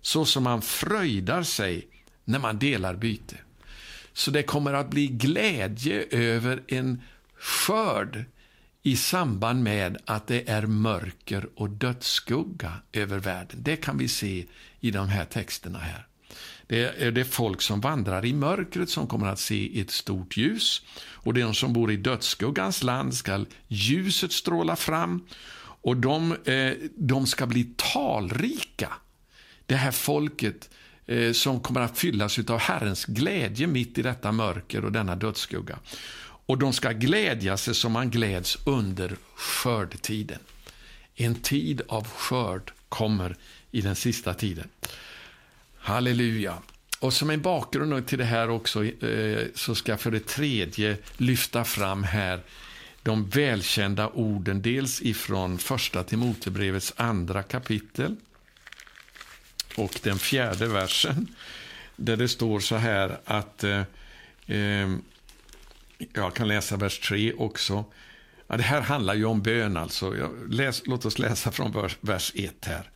[0.00, 1.88] så som man fröjdar sig
[2.24, 3.36] när man delar byte.
[4.12, 7.02] Så det kommer att bli glädje över en
[7.38, 8.24] skörd
[8.82, 13.58] i samband med att det är mörker och dödsskugga över världen.
[13.62, 14.46] Det kan vi se
[14.80, 16.06] i de här texterna här.
[16.66, 20.82] Det är det folk som vandrar i mörkret som kommer att se ett stort ljus.
[21.12, 25.26] Och de som bor i dödsskuggans land skall ljuset stråla fram.
[25.58, 28.92] Och de, eh, de ska bli talrika.
[29.66, 30.70] Det här folket
[31.06, 35.78] eh, som kommer att fyllas av Herrens glädje mitt i detta mörker och denna dödsskugga
[36.46, 40.38] och de ska glädja sig som man gläds under skördetiden.
[41.14, 43.36] En tid av skörd kommer
[43.70, 44.68] i den sista tiden.
[45.84, 46.58] Halleluja.
[47.00, 50.96] Och som en bakgrund till det här också eh, så ska jag för det tredje
[51.16, 52.40] lyfta fram här
[53.02, 58.16] de välkända orden, dels ifrån första Timotebrevets andra kapitel
[59.76, 61.34] och den fjärde versen,
[61.96, 63.82] där det står så här att eh,
[64.46, 64.88] eh
[66.12, 67.84] jag kan läsa vers 3 också.
[68.46, 70.30] Ja, det här handlar ju om bön alltså.
[70.50, 72.90] Läs, låt oss läsa från vers, vers 1 här.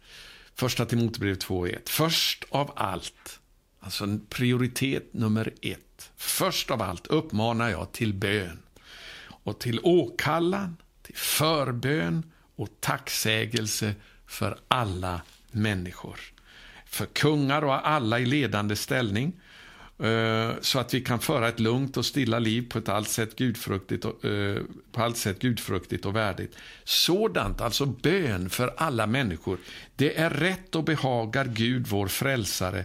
[0.58, 1.88] Första Timoterbrevet 2.1.
[1.88, 3.40] Först av allt,
[3.80, 6.10] alltså prioritet nummer ett.
[6.16, 8.62] Först av allt uppmanar jag till bön
[9.26, 13.94] och till åkallan, till förbön och tacksägelse
[14.26, 16.20] för alla människor.
[16.86, 19.32] För kungar och alla i ledande ställning
[19.98, 23.36] Eh, så att vi kan föra ett lugnt och stilla liv på ett allt sätt
[23.36, 26.56] gudfruktigt och, eh, på allt sätt gudfruktigt och värdigt.
[26.84, 29.58] Sådant, alltså bön för alla människor,
[29.96, 32.84] det är rätt och behagar Gud, vår frälsare,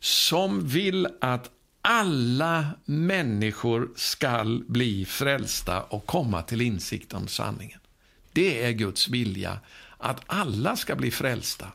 [0.00, 1.50] som vill att
[1.82, 7.80] alla människor skall bli frälsta och komma till insikt om sanningen.
[8.32, 9.58] Det är Guds vilja,
[9.98, 11.66] att alla ska bli frälsta.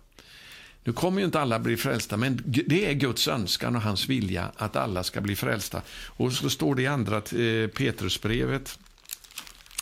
[0.84, 4.52] Nu kommer ju inte alla bli frälsta, men det är Guds önskan och hans vilja
[4.56, 5.82] att alla ska bli frälsta.
[5.90, 8.80] Och så står det i andra eh, Petrusbrevet,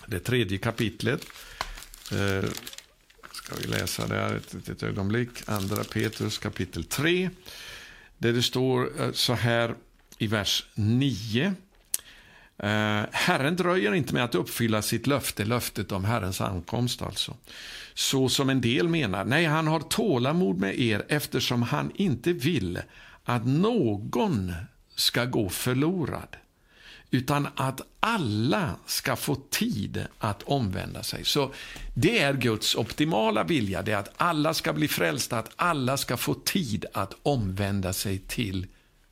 [0.06, 1.26] det tredje kapitlet.
[2.12, 2.50] Eh,
[3.32, 5.30] ska vi läsa det här ett, ett ögonblick.
[5.46, 7.30] Andra Petrus kapitel 3.
[8.18, 9.76] Där det står eh, så här
[10.18, 11.56] i vers 9.
[12.64, 17.36] Eh, Herren dröjer inte med att uppfylla sitt löfte, löftet om Herrens ankomst alltså.
[17.94, 19.26] Så som en del menar.
[19.26, 22.80] Nej, han har tålamod med er eftersom han inte vill
[23.24, 24.54] att någon
[24.96, 26.38] ska gå förlorad
[27.12, 31.26] utan att alla ska få tid att omvända sig.
[31.26, 31.52] Så
[31.94, 36.18] Det är Guds optimala vilja, det är att alla ska bli frälsta, att alla ska
[36.18, 38.68] få tid att omvända sig till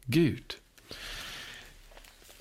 [0.05, 0.55] Gud.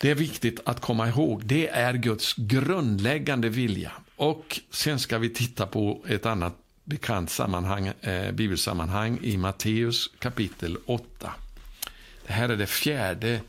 [0.01, 1.43] Det är viktigt att komma ihåg.
[1.45, 3.93] Det är Guds grundläggande vilja.
[4.17, 10.79] Och sen ska vi titta på ett annat bekant sammanhang, eh, bibelsammanhang i Matteus kapitel
[10.87, 11.33] 8.
[12.27, 13.41] Det här är det fjärde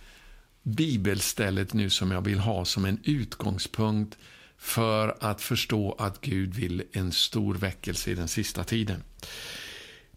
[0.63, 4.17] bibelstället nu som jag vill ha som en utgångspunkt
[4.57, 9.03] för att förstå att Gud vill en stor väckelse i den sista tiden.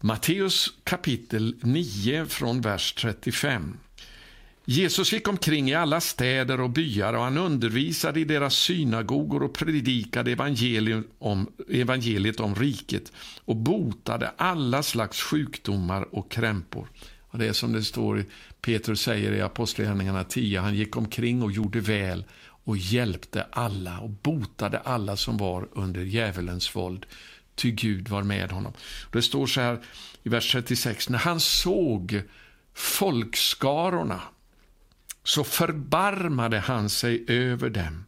[0.00, 3.76] Matteus kapitel 9 från vers 35.
[4.64, 9.54] Jesus gick omkring i alla städer och byar och han undervisade i deras synagogor och
[9.54, 13.12] predikade evangeliet om, evangeliet om riket
[13.44, 16.88] och botade alla slags sjukdomar och krämpor.
[17.20, 18.24] Och Det är som det står,
[18.60, 22.24] Petrus säger i Apostlagärningarna 10, han gick omkring och gjorde väl
[22.64, 27.06] och hjälpte alla och botade alla som var under djävulens våld,
[27.54, 28.72] ty Gud var med honom.
[29.12, 29.78] Det står så här
[30.22, 32.22] i vers 36, när han såg
[32.74, 34.20] folkskarorna
[35.24, 38.04] så förbarmade han sig över dem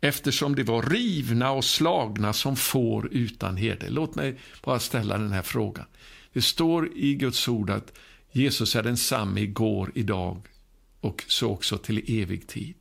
[0.00, 3.90] eftersom de var rivna och slagna som får utan herde.
[3.90, 5.86] Låt mig bara ställa den här frågan.
[6.32, 7.92] Det står i Guds ord att
[8.32, 10.48] Jesus är densamme igår, idag
[11.00, 12.74] och så också till evig tid.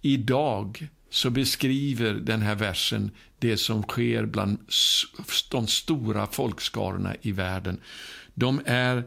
[0.00, 4.58] Idag så beskriver den här versen det som sker bland
[5.50, 7.80] de stora folkskarorna i världen.
[8.34, 9.04] De är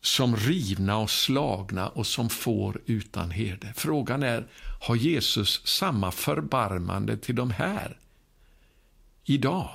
[0.00, 3.72] som rivna och slagna och som får utan herde.
[3.76, 4.46] Frågan är,
[4.80, 7.98] har Jesus samma förbarmande till de här
[9.24, 9.70] idag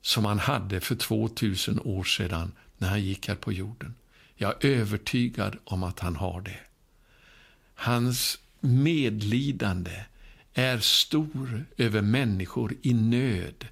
[0.00, 3.94] som han hade för 2000 år sedan när han gick här på jorden?
[4.34, 6.60] Jag är övertygad om att han har det.
[7.74, 10.04] Hans medlidande
[10.54, 13.66] är stor över människor i nöd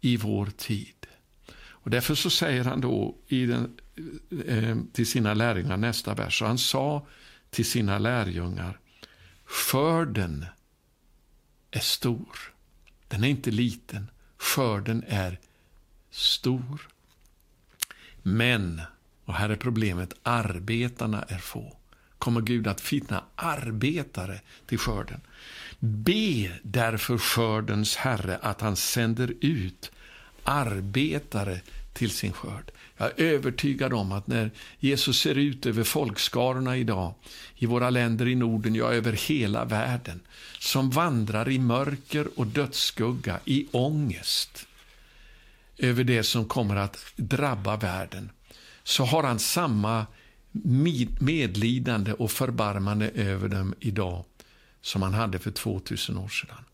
[0.00, 1.06] i vår tid.
[1.52, 3.78] Och Därför så säger han då i den
[4.46, 6.42] Eh, till sina lärjungar nästa vers.
[6.42, 7.06] Och han sa
[7.50, 8.78] till sina lärjungar,
[9.44, 10.46] skörden
[11.70, 12.38] är stor.
[13.08, 14.10] Den är inte liten.
[14.36, 15.38] Skörden är
[16.10, 16.88] stor.
[18.22, 18.82] Men,
[19.24, 21.76] och här är problemet, arbetarna är få.
[22.18, 25.20] Kommer Gud att finna arbetare till skörden?
[25.78, 29.92] Be därför skördens Herre att han sänder ut
[30.44, 31.60] arbetare
[31.92, 32.70] till sin skörd.
[32.96, 37.14] Jag är övertygad om att när Jesus ser ut över folkskarorna idag,
[37.56, 40.20] i våra länder i Norden, ja, över hela världen,
[40.58, 44.66] som vandrar i mörker och dödsskugga, i ångest
[45.78, 48.30] över det som kommer att drabba världen,
[48.82, 50.06] så har han samma
[51.20, 54.24] medlidande och förbarmande över dem idag
[54.82, 56.64] som han hade för 2000 år sedan.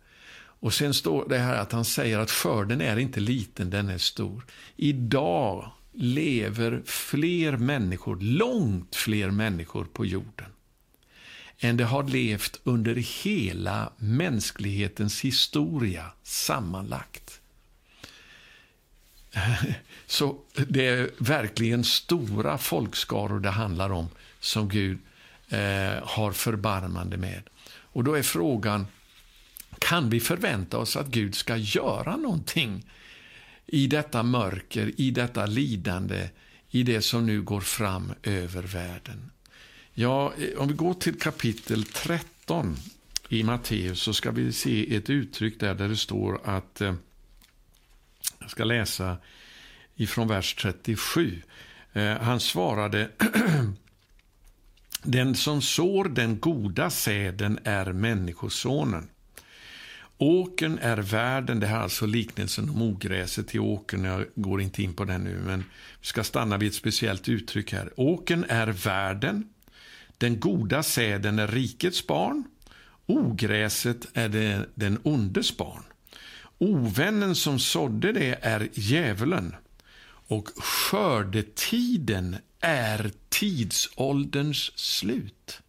[0.61, 3.99] Och sen står det här att han säger att skörden är inte liten, den är
[3.99, 4.47] stor.
[4.77, 10.47] Idag lever fler människor, långt fler människor på jorden
[11.59, 17.41] än det har levt under hela mänsklighetens historia sammanlagt.
[20.07, 20.39] Så
[20.69, 24.09] det är verkligen stora folkskaror det handlar om
[24.41, 24.99] som Gud
[25.49, 27.43] eh, har förbarmande med.
[27.69, 28.87] Och då är frågan,
[29.79, 32.85] kan vi förvänta oss att Gud ska göra någonting
[33.67, 36.29] i detta mörker, i detta lidande,
[36.71, 39.31] i det som nu går fram över världen.
[39.93, 42.77] Ja, eh, om vi går till kapitel 13
[43.29, 46.95] i Matteus så ska vi se ett uttryck där, där det står att, eh,
[48.39, 49.17] jag ska läsa
[49.95, 51.43] ifrån vers 37.
[51.93, 53.11] Eh, han svarade
[55.03, 59.09] Den som sår den goda säden är Människosonen.
[60.19, 64.83] Åken är världen, det här är alltså liknelsen om ogräset i åkern, jag går inte
[64.83, 65.65] in på den nu, men
[66.01, 67.93] vi ska stanna vid ett speciellt uttryck här.
[67.97, 69.49] Åken är världen,
[70.19, 72.45] den goda säden är rikets barn,
[73.07, 75.83] ogräset är det, den ondes barn.
[76.59, 79.55] Ovännen som sådde det är djävulen
[80.29, 85.61] och skördetiden är tidsålderns slut.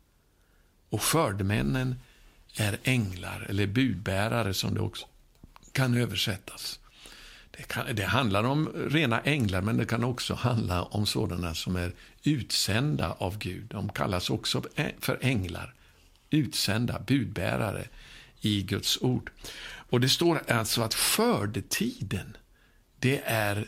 [0.90, 1.96] Och skördemännen
[2.58, 5.06] är änglar, eller budbärare som det också
[5.72, 6.80] kan översättas.
[7.52, 11.76] Det, kan, det, handlar om rena änglar, men det kan också handla om sådana som
[11.76, 11.92] är
[12.24, 13.68] utsända av Gud.
[13.68, 14.64] De kallas också
[15.00, 15.74] för änglar,
[16.30, 17.88] utsända, budbärare
[18.42, 19.32] i Guds ord.
[19.90, 22.38] Och Det står alltså att skördetiden,
[23.00, 23.68] det är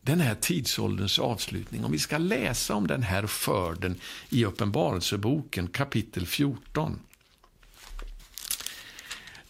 [0.00, 1.84] den här tidsålderns avslutning.
[1.84, 7.00] Om vi ska läsa om den här skörden i Uppenbarelseboken kapitel 14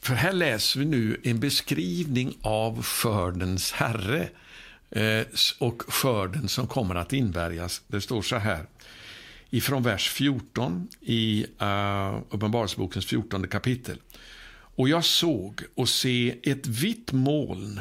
[0.06, 4.28] för här läser vi nu en beskrivning av skördens herre
[4.90, 5.26] eh,
[5.58, 7.82] och skörden som kommer att inbärgas.
[7.86, 8.66] Det står så här.
[9.50, 13.98] ifrån vers 14 i uh, Uppenbarelsebokens 14 kapitel.
[14.76, 17.80] Och jag såg och se ett vitt moln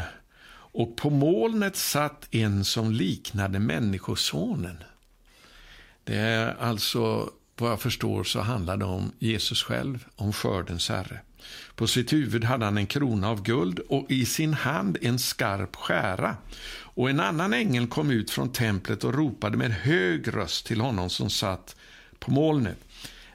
[0.75, 4.77] och på molnet satt en som liknade Människosonen.
[6.03, 11.19] Det är alltså, vad jag förstår, så handlar det om Jesus själv, om skördens herre.
[11.75, 15.75] På sitt huvud hade han en krona av guld och i sin hand en skarp
[15.75, 16.37] skära.
[16.77, 21.09] Och en annan ängel kom ut från templet och ropade med hög röst till honom
[21.09, 21.75] som satt
[22.19, 22.77] på molnet.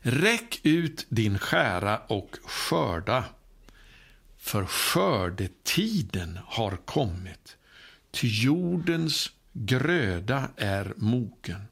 [0.03, 3.25] Räck ut din skära och skörda,
[4.39, 7.57] för skördetiden har kommit,
[8.11, 11.65] ty jordens gröda är mogen.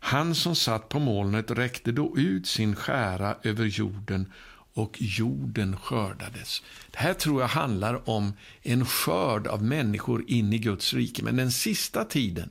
[0.00, 4.32] Han som satt på molnet räckte då ut sin skära över jorden
[4.78, 6.62] och jorden skördades.
[6.90, 11.22] Det här tror jag handlar om en skörd av människor in i Guds rike.
[11.22, 12.50] Men den sista tiden,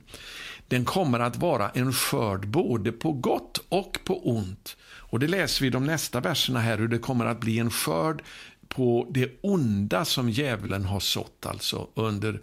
[0.68, 4.76] den kommer att vara en skörd både på gott och på ont.
[4.82, 7.70] Och det läser vi i de nästa verserna här, hur det kommer att bli en
[7.70, 8.22] skörd
[8.68, 12.40] på det onda som djävulen har sått alltså under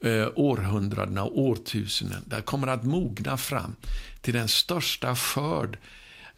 [0.00, 2.22] eh, århundradena och årtusenden.
[2.26, 3.76] Det kommer att mogna fram
[4.20, 5.78] till den största skörd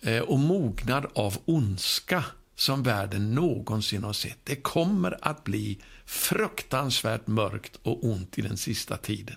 [0.01, 2.24] eh, och mognad av ondska
[2.61, 4.38] som världen någonsin har sett.
[4.44, 9.36] Det kommer att bli fruktansvärt mörkt och ont i den sista tiden.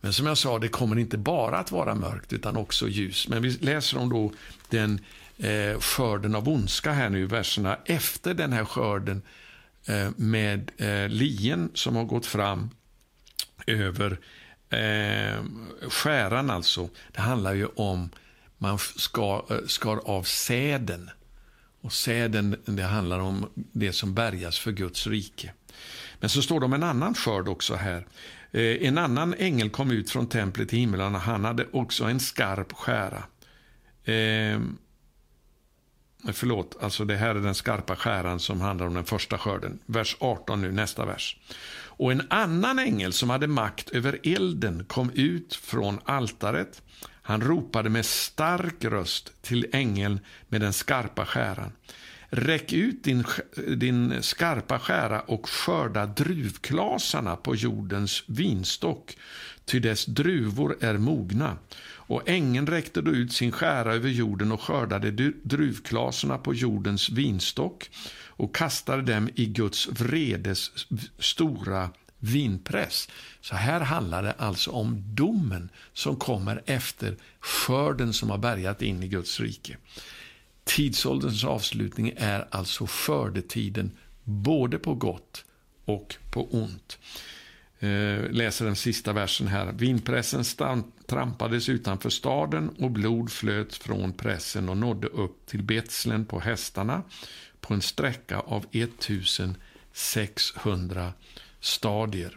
[0.00, 3.28] Men som jag sa, det kommer inte bara att vara mörkt utan också ljus.
[3.28, 4.32] Men vi läser om då
[4.70, 5.00] den
[5.38, 9.22] eh, skörden av ondska här nu, verserna efter den här skörden
[9.86, 12.70] eh, med eh, lien som har gått fram
[13.66, 14.18] över
[14.70, 15.44] eh,
[15.88, 16.88] skäran alltså.
[17.12, 18.10] Det handlar ju om
[18.58, 21.10] man skar, eh, skar av säden
[21.82, 25.52] och säden, det handlar om det som bärgas för Guds rike.
[26.20, 28.06] Men så står det om en annan skörd också här.
[28.50, 32.20] Eh, en annan ängel kom ut från templet i himlen och han hade också en
[32.20, 33.22] skarp skära.
[34.04, 34.60] Eh,
[36.32, 39.78] förlåt, alltså det här är den skarpa skäran som handlar om den första skörden.
[39.86, 41.36] Vers 18 nu, nästa vers.
[41.94, 46.82] Och en annan ängel som hade makt över elden kom ut från altaret
[47.22, 51.72] han ropade med stark röst till ängeln med den skarpa skäran.
[52.28, 53.24] Räck ut din,
[53.76, 59.16] din skarpa skära och skörda druvklasarna på jordens vinstock,
[59.64, 61.56] ty dess druvor är mogna.
[61.84, 67.90] Och ängeln räckte då ut sin skära över jorden och skördade druvklasarna på jordens vinstock
[68.26, 70.70] och kastade dem i Guds vredes
[71.18, 73.08] stora vinpress.
[73.42, 79.02] Så här handlar det alltså om domen som kommer efter skörden som har bärgat in
[79.02, 79.76] i Guds rike.
[80.64, 83.90] Tidsålderns avslutning är alltså skördetiden
[84.24, 85.44] både på gott
[85.84, 86.98] och på ont.
[87.78, 89.72] Eh, läser den sista versen här.
[89.72, 90.44] Vinpressen
[91.06, 97.02] trampades utanför staden och blod flöt från pressen och nådde upp till Betslen på hästarna
[97.60, 101.12] på en sträcka av 1600
[101.60, 102.36] stadier.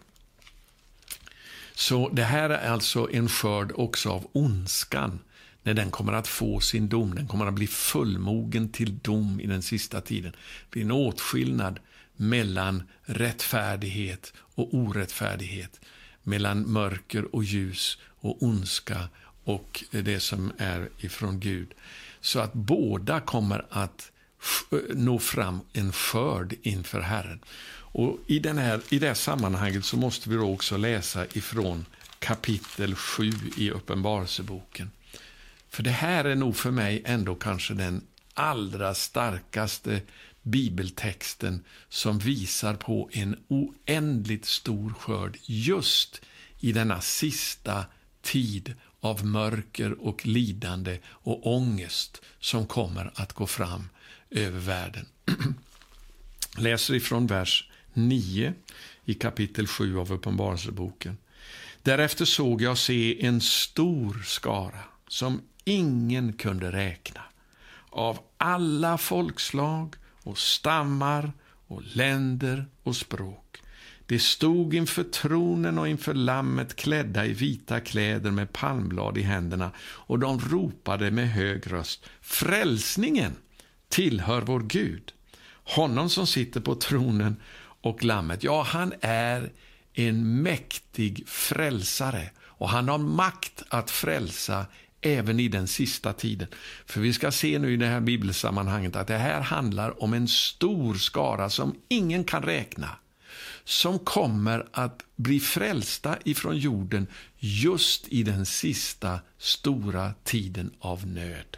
[1.76, 5.20] Så det här är alltså en skörd också av ondskan
[5.64, 7.16] när den kommer att få sin dom.
[7.16, 10.32] Den kommer att bli fullmogen till dom i den sista tiden.
[10.32, 11.80] Det blir en åtskillnad
[12.16, 15.80] mellan rättfärdighet och orättfärdighet.
[16.24, 19.10] Mellan mörker och ljus och ondska
[19.44, 21.74] och det som är ifrån Gud.
[22.22, 24.12] Så att båda kommer att
[24.72, 27.40] eh, nå fram en skörd inför Herren.
[27.98, 31.86] Och i, den här, I det här sammanhanget så måste vi då också läsa ifrån
[32.20, 34.92] kapitel 7 i Uppenbarelseboken.
[35.70, 38.02] För det här är nog för mig ändå kanske den
[38.34, 40.02] allra starkaste
[40.42, 46.22] bibeltexten som visar på en oändligt stor skörd just
[46.60, 47.86] i denna sista
[48.22, 53.90] tid av mörker och lidande och ångest som kommer att gå fram
[54.30, 55.06] över världen.
[56.58, 58.54] Läser ifrån vers 9
[59.06, 61.18] i kapitel 7 av Uppenbarelseboken.
[61.82, 67.22] Därefter såg jag se en stor skara som ingen kunde räkna
[67.90, 71.34] av alla folkslag och stammar
[71.68, 73.62] och länder och språk.
[74.08, 79.72] De stod inför tronen och inför lammet klädda i vita kläder med palmblad i händerna
[79.80, 83.36] och de ropade med hög röst Frälsningen
[83.90, 85.14] tillhör vår Gud,
[85.64, 87.36] honom som sitter på tronen
[87.86, 88.44] och lammet.
[88.44, 89.52] Ja, han är
[89.94, 94.66] en mäktig frälsare och han har makt att frälsa
[95.02, 96.48] även i den sista tiden.
[96.86, 100.28] För vi ska se nu i det här bibelsammanhanget att det här handlar om en
[100.28, 102.90] stor skara som ingen kan räkna.
[103.64, 107.08] som kommer att bli frälsta ifrån jorden
[107.38, 111.58] just i den sista stora tiden av nöd.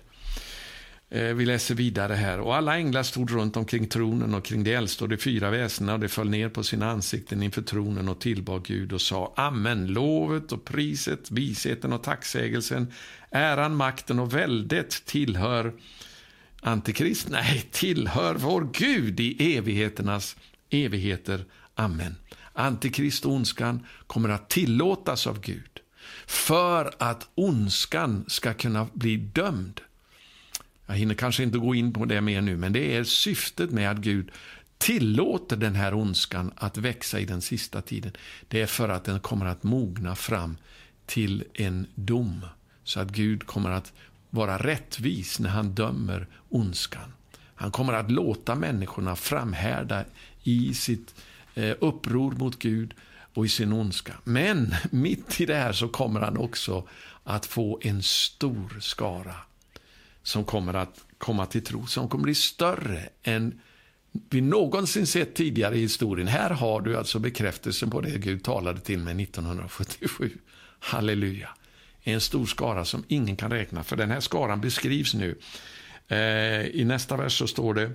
[1.10, 2.40] Eh, vi läser vidare här.
[2.40, 5.94] Och alla änglar stod runt omkring tronen och kring de äldste och de fyra väsena
[5.94, 9.88] och de föll ner på sina ansikten inför tronen och tillbad Gud och sa Amen.
[9.88, 12.94] Lovet och priset, visheten och tacksägelsen,
[13.32, 15.74] äran, makten och väldet tillhör
[16.62, 17.30] Antikrist?
[17.32, 20.36] Nej, tillhör vår Gud i evigheternas
[20.70, 21.46] evigheter.
[21.76, 22.16] Amen.
[22.54, 25.80] Antikrist och ondskan kommer att tillåtas av Gud
[26.26, 29.82] för att ondskan ska kunna bli dömd.
[30.88, 33.92] Jag hinner kanske inte gå in på det mer nu, men det är syftet med
[33.92, 34.32] att Gud
[34.78, 38.12] tillåter den här ondskan att växa i den sista tiden.
[38.48, 40.58] Det är för att den kommer att mogna fram
[41.06, 42.46] till en dom.
[42.84, 43.94] Så att Gud kommer att
[44.30, 47.14] vara rättvis när han dömer ondskan.
[47.56, 50.06] Han kommer att låta människorna framhärda
[50.44, 51.16] i sitt
[51.56, 52.94] eh, uppror mot Gud
[53.34, 54.14] och i sin ondska.
[54.24, 56.88] Men mitt i det här så kommer han också
[57.24, 59.36] att få en stor skara
[60.28, 63.62] som kommer att komma till tro, som kommer bli större än
[64.30, 66.28] vi någonsin sett tidigare i historien.
[66.28, 70.32] Här har du alltså bekräftelsen på det Gud talade till mig 1977.
[70.80, 71.50] Halleluja.
[72.02, 75.38] En stor skara som ingen kan räkna, för den här skaran beskrivs nu.
[76.08, 77.92] Eh, I nästa vers så står det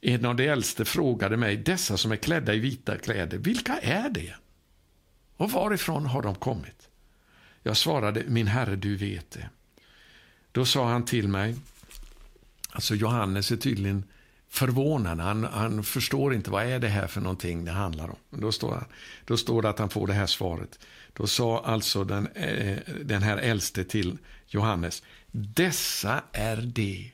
[0.00, 4.08] en av de äldste frågade mig, dessa som är klädda i vita kläder, vilka är
[4.08, 4.34] det?
[5.36, 6.88] Och varifrån har de kommit?
[7.62, 9.50] Jag svarade, min herre, du vet det.
[10.52, 11.56] Då sa han till mig,
[12.70, 14.04] alltså Johannes är tydligen
[14.48, 18.40] förvånad, han, han förstår inte vad är det här för någonting det handlar om.
[18.40, 18.84] Då står, han,
[19.24, 20.78] då står det att han får det här svaret.
[21.12, 27.12] Då sa alltså den, eh, den här äldste till Johannes, dessa är de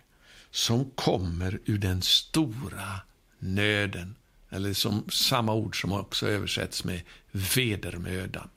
[0.51, 3.01] som kommer ur den stora
[3.39, 4.17] nöden.
[4.51, 7.01] Eller som samma ord som också översätts med
[7.33, 8.49] vedermödan.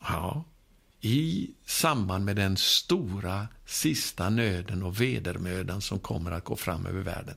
[0.00, 0.44] Ja,
[1.00, 7.00] i samband med den stora sista nöden och vedermödan som kommer att gå fram över
[7.00, 7.34] världen,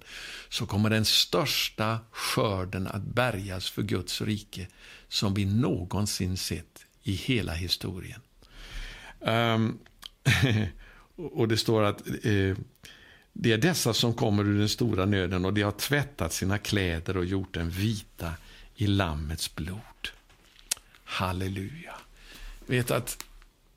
[0.50, 4.68] så kommer den största skörden att bärgas för Guds rike
[5.08, 8.22] som vi någonsin sett i hela historien.
[9.20, 9.80] Um,
[11.16, 12.58] och det står att eh,
[13.34, 17.18] det är dessa som kommer ur den stora nöden och de har tvättat sina kläder
[17.18, 18.34] och gjort dem vita
[18.76, 20.10] i Lammets blod.
[21.04, 21.96] Halleluja.
[22.66, 23.24] Vet att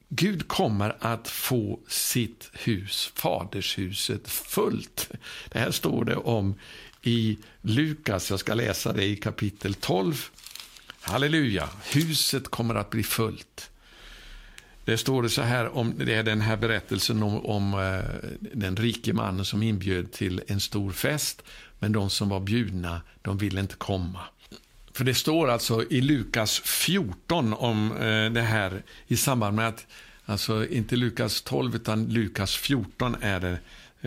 [0.09, 5.11] Gud kommer att få sitt hus, fadershuset, fullt.
[5.49, 6.55] Det här står det om
[7.03, 10.25] i Lukas, jag ska läsa det i kapitel 12.
[11.01, 13.71] Halleluja, huset kommer att bli fullt.
[14.85, 18.77] Det står det så här om det är den här berättelsen om, om eh, den
[18.77, 21.43] rike mannen som inbjöd till en stor fest,
[21.79, 24.21] men de som var bjudna, de ville inte komma.
[24.95, 29.87] För det står alltså i Lukas 14 om eh, det här i samband med att,
[30.25, 33.59] alltså inte Lukas 12 utan Lukas 14 är det,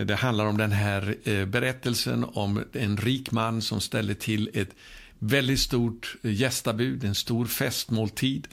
[0.04, 4.70] det handlar om den här eh, berättelsen om en rik man som ställer till ett
[5.18, 8.48] väldigt stort eh, gästabud, en stor festmåltid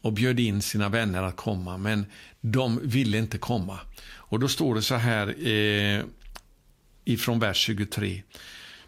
[0.00, 2.06] och bjöd in sina vänner att komma, men
[2.40, 3.78] de ville inte komma.
[4.06, 6.04] Och då står det så här eh,
[7.04, 8.22] ifrån vers 23.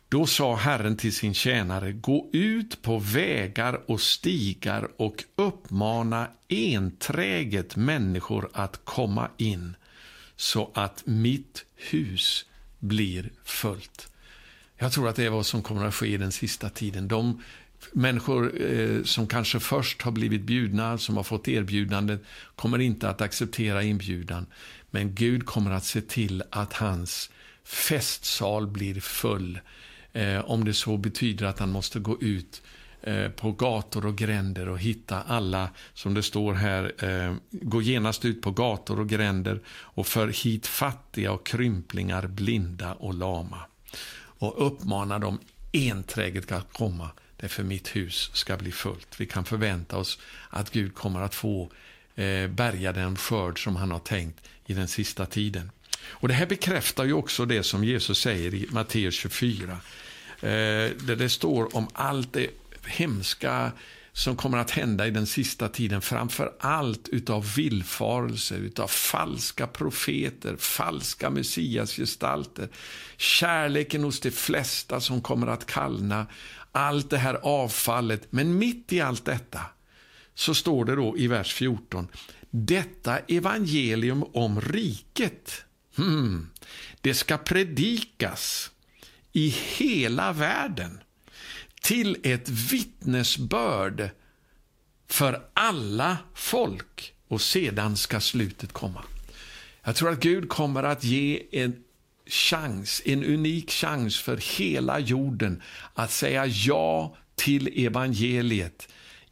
[0.09, 7.77] Då sa Herren till sin tjänare, gå ut på vägar och stigar och uppmana enträget
[7.77, 9.77] människor att komma in,
[10.37, 12.45] så att mitt hus
[12.79, 14.13] blir fullt.
[14.79, 17.09] Jag tror att det är vad som kommer att ske i den sista tiden.
[17.09, 17.43] De
[17.93, 22.23] människor eh, som kanske först har blivit bjudna, som har fått erbjudandet,
[22.57, 24.47] kommer inte att acceptera inbjudan.
[24.91, 27.31] Men Gud kommer att se till att hans
[27.65, 29.61] festsal blir full.
[30.17, 32.63] Eh, om det så betyder att han måste gå ut
[33.03, 38.25] eh, på gator och gränder och hitta alla, som det står här, eh, gå genast
[38.25, 43.61] ut på gator och gränder och för hit fattiga och krymplingar, blinda och lama.
[44.39, 45.39] Och uppmana dem
[45.73, 49.21] enträget att komma därför mitt hus ska bli fullt.
[49.21, 50.19] Vi kan förvänta oss
[50.51, 51.71] att Gud kommer att få
[52.15, 55.71] eh, bärga den skörd som han har tänkt i den sista tiden.
[56.09, 59.81] Och Det här bekräftar ju också det som Jesus säger i Matteus 24.
[60.41, 62.51] Eh, där det står om allt det
[62.87, 63.73] hemska
[64.17, 70.57] som kommer att hända i den sista tiden, framför allt utav villfarelser, utav falska profeter,
[70.57, 72.69] falska messiasgestalter,
[73.17, 76.27] kärleken hos de flesta som kommer att kallna,
[76.73, 78.27] allt det här avfallet.
[78.31, 79.61] Men mitt i allt detta
[80.35, 82.09] så står det då i vers 14,
[82.51, 85.65] detta evangelium om riket,
[85.97, 86.51] hmm,
[87.01, 88.71] det ska predikas
[89.37, 91.01] i hela världen
[91.81, 94.11] till ett vittnesbörd
[95.09, 99.05] för alla folk och sedan ska slutet komma.
[99.83, 101.77] Jag tror att Gud kommer att ge en
[102.27, 105.63] chans, en unik chans för hela jorden
[105.95, 108.89] att säga ja till evangeliet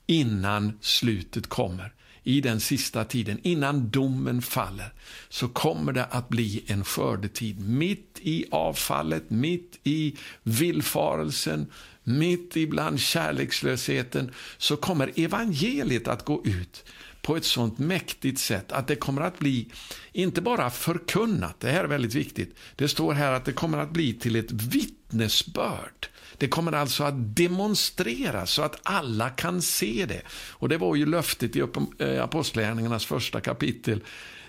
[0.06, 1.93] innan slutet kommer.
[2.24, 4.92] I den sista tiden, innan domen faller,
[5.28, 7.68] så kommer det att bli en skördetid.
[7.68, 11.66] Mitt i avfallet, mitt i villfarelsen,
[12.04, 16.84] mitt ibland kärlekslösheten, så kommer evangeliet att gå ut
[17.22, 19.68] på ett sånt mäktigt sätt att det kommer att bli,
[20.12, 23.90] inte bara förkunnat, det här är väldigt viktigt, det står här att det kommer att
[23.90, 26.08] bli till ett vittnesbörd.
[26.38, 30.22] Det kommer alltså att demonstreras så att alla kan se det.
[30.50, 31.60] Och det var ju löftet i
[31.98, 34.00] eh, Apostlagärningarnas första kapitel,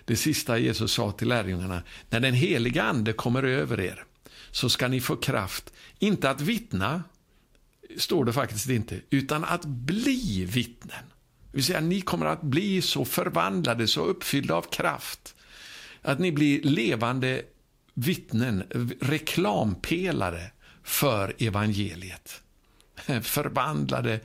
[0.06, 1.84] det sista Jesus sa till lärjungarna.
[2.10, 4.04] När den heliga ande kommer över er
[4.52, 7.04] så ska ni få kraft, inte att vittna,
[7.98, 11.06] står det faktiskt inte, utan att bli vittnen.
[11.52, 15.36] Det vill säga, ni kommer att bli så förvandlade, så uppfyllda av kraft,
[16.02, 17.42] att ni blir levande
[17.94, 18.64] vittnen,
[19.02, 20.52] reklampelare
[20.86, 22.42] för evangeliet.
[23.22, 24.20] Förvandlade,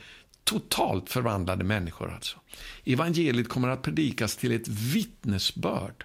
[0.44, 2.38] totalt förvandlade människor alltså.
[2.84, 6.04] Evangeliet kommer att predikas till ett vittnesbörd.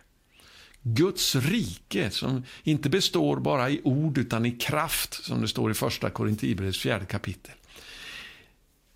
[0.82, 5.74] Guds rike, som inte består bara i ord utan i kraft, som det står i
[5.74, 7.54] första Korinthierbrevets fjärde kapitel.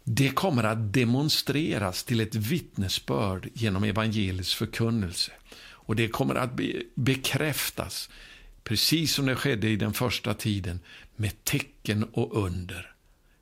[0.04, 5.32] Det kommer att demonstreras till ett vittnesbörd genom evangeliets förkunnelse.
[5.90, 6.52] Och det kommer att
[6.96, 8.10] bekräftas,
[8.64, 10.80] precis som det skedde i den första tiden,
[11.20, 12.94] med tecken och under.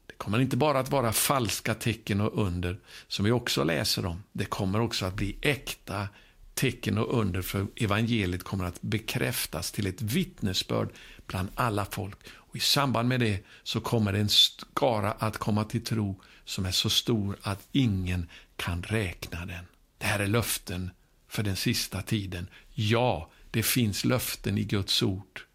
[0.05, 4.23] Det kommer inte bara att vara falska tecken och under, som vi också läser om.
[4.32, 6.07] Det kommer också att bli äkta
[6.53, 10.89] tecken och under, för evangeliet kommer att bekräftas till ett vittnesbörd
[11.28, 12.17] bland alla folk.
[12.30, 16.71] Och I samband med det så kommer en skara att komma till tro som är
[16.71, 19.65] så stor att ingen kan räkna den.
[19.97, 20.91] Det här är löften
[21.28, 22.47] för den sista tiden.
[22.73, 25.46] Ja, det finns löften i Guds ord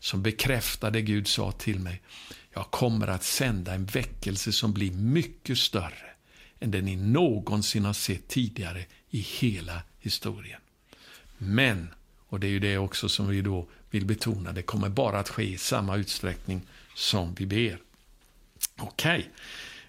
[0.00, 2.02] som bekräftar det Gud sa till mig.
[2.52, 6.10] Jag kommer att sända en väckelse som blir mycket större
[6.60, 10.60] än den ni någonsin har sett tidigare i hela historien.
[11.38, 11.88] Men,
[12.28, 15.28] och det är ju det också som vi då vill betona, det kommer bara att
[15.28, 16.62] ske i samma utsträckning
[16.94, 17.78] som vi ber.
[18.76, 19.30] Okej, okay.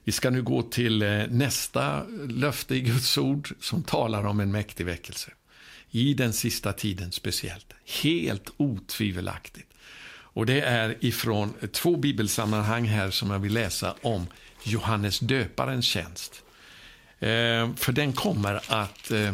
[0.04, 4.52] vi ska nu gå till eh, nästa löfte i Guds ord som talar om en
[4.52, 5.32] mäktig väckelse.
[5.92, 7.74] I den sista tiden speciellt.
[8.04, 9.71] Helt otvivelaktigt.
[10.34, 14.28] Och det är ifrån två bibelsammanhang här som jag vill läsa om
[14.64, 16.44] Johannes döparens tjänst.
[17.20, 19.34] Eh, för den kommer att eh,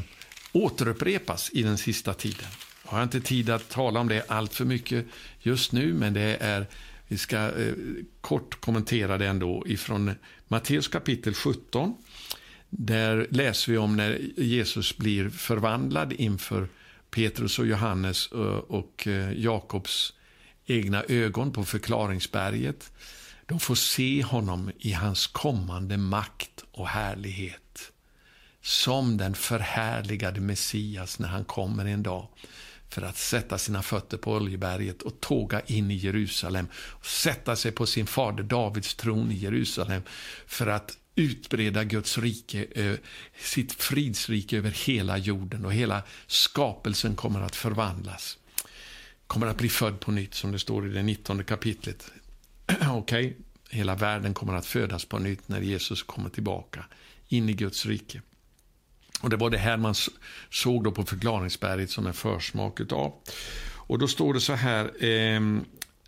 [0.52, 2.48] återupprepas i den sista tiden.
[2.86, 5.06] Jag har inte tid att tala om det allt för mycket
[5.40, 6.68] just nu, men det är,
[7.08, 7.74] vi ska eh,
[8.22, 10.12] kort kommentera det ändå ifrån
[10.48, 11.96] Matteus kapitel 17.
[12.70, 16.68] Där läser vi om när Jesus blir förvandlad inför
[17.12, 20.14] Petrus och Johannes och, och eh, Jakobs
[20.68, 22.92] egna ögon på förklaringsberget.
[23.46, 27.92] De får se honom i hans kommande makt och härlighet.
[28.62, 32.28] Som den förhärligade Messias när han kommer en dag
[32.90, 36.68] för att sätta sina fötter på Oljeberget och tåga in i Jerusalem.
[36.76, 40.02] Och sätta sig på sin fader Davids tron i Jerusalem
[40.46, 42.98] för att utbreda Guds rike,
[43.40, 48.38] sitt fridsrike över hela jorden och hela skapelsen kommer att förvandlas
[49.28, 52.12] kommer att bli född på nytt, som det står i det 19 kapitlet.
[52.72, 53.34] Okej, okay.
[53.70, 56.86] hela världen kommer att födas på nytt när Jesus kommer tillbaka
[57.28, 58.22] in i Guds rike.
[59.22, 59.96] Och Det var det här man
[60.50, 63.14] såg då på förklaringsberget som en försmak utav.
[63.88, 65.42] Och då står det så här, eh,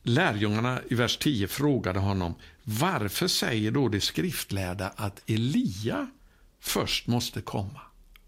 [0.03, 6.07] lärjungarna i vers 10 frågade honom, varför säger då de skriftlärda att Elia
[6.59, 7.81] först måste komma?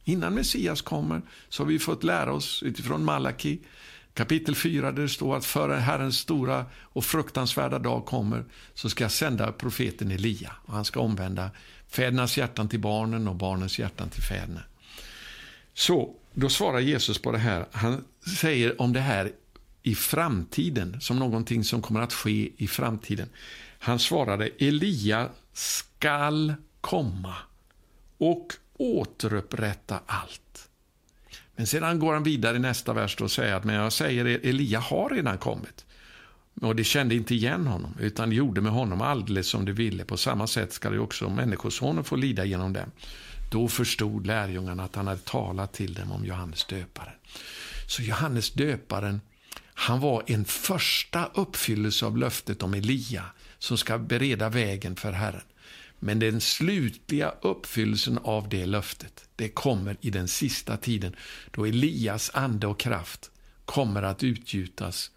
[0.03, 3.59] Innan Messias kommer så har vi fått lära oss utifrån Malaki
[4.13, 9.03] Kapitel 4 där det står att före Herrens stora och fruktansvärda dag kommer så ska
[9.03, 11.51] jag sända profeten Elia och han ska omvända
[11.87, 14.63] fädernas hjärtan till barnen och barnens hjärtan till fäderna.
[15.73, 17.65] Så då svarar Jesus på det här.
[17.71, 18.03] Han
[18.39, 19.31] säger om det här
[19.83, 23.29] i framtiden, som någonting som kommer att ske i framtiden.
[23.79, 27.35] Han svarade Elia skall komma
[28.17, 30.40] och återupprätta allt.
[31.61, 34.79] Men sedan går han vidare i nästa vers och säger att men jag säger Elia
[34.79, 35.85] har redan kommit.
[36.61, 40.05] Och det kände inte igen honom, utan de gjorde med honom alldeles som de ville.
[40.05, 42.91] På samma sätt ska det också Människosonen få lida genom dem.
[43.51, 47.13] Då förstod lärjungarna att han hade talat till dem om Johannes döparen.
[47.87, 49.21] Så Johannes döparen,
[49.73, 53.25] han var en första uppfyllelse av löftet om Elia
[53.59, 55.50] som ska bereda vägen för Herren.
[56.03, 61.15] Men den slutliga uppfyllelsen av det löftet, det kommer i den sista tiden,
[61.51, 63.31] då Elias ande och kraft
[63.65, 65.11] kommer att utgjutas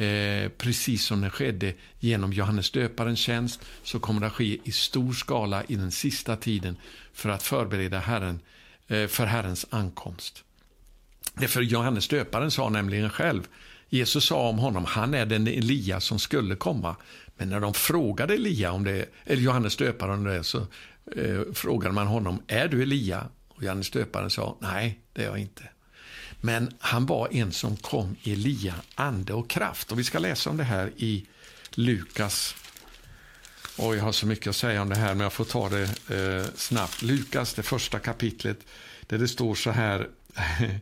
[0.00, 4.72] Eh, precis som det skedde genom Johannes döparens tjänst, så kommer det att ske i
[4.72, 6.76] stor skala i den sista tiden
[7.12, 8.40] för att förbereda Herren
[8.88, 10.44] eh, för Herrens ankomst.
[11.34, 13.42] Det för Johannes döparen sa nämligen själv,
[13.88, 16.96] Jesus sa om honom, han är den Elias som skulle komma.
[17.40, 20.66] Men när de frågade Elia om det, eller Johannes döparen om det, så
[21.16, 23.28] eh, frågade man honom, är du Elia?
[23.48, 25.62] Och Johannes döparen sa, nej, det är jag inte.
[26.40, 29.92] Men han var en som kom i Elia, ande och kraft.
[29.92, 31.26] Och Vi ska läsa om det här i
[31.70, 32.54] Lukas.
[33.76, 35.82] Och jag har så mycket att säga om det här, men jag får ta det
[35.82, 37.02] eh, snabbt.
[37.02, 38.58] Lukas, det första kapitlet,
[39.06, 40.08] där det står så här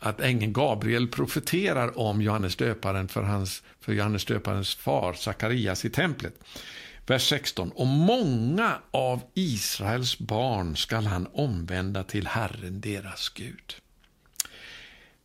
[0.00, 5.90] att ängeln Gabriel profeterar om Johannes döparen för, hans, för Johannes döparens far, Sakarias, i
[5.90, 6.34] templet.
[7.06, 7.70] Vers 16.
[7.70, 13.74] Och många av Israels barn skall han omvända till Herren, deras Gud.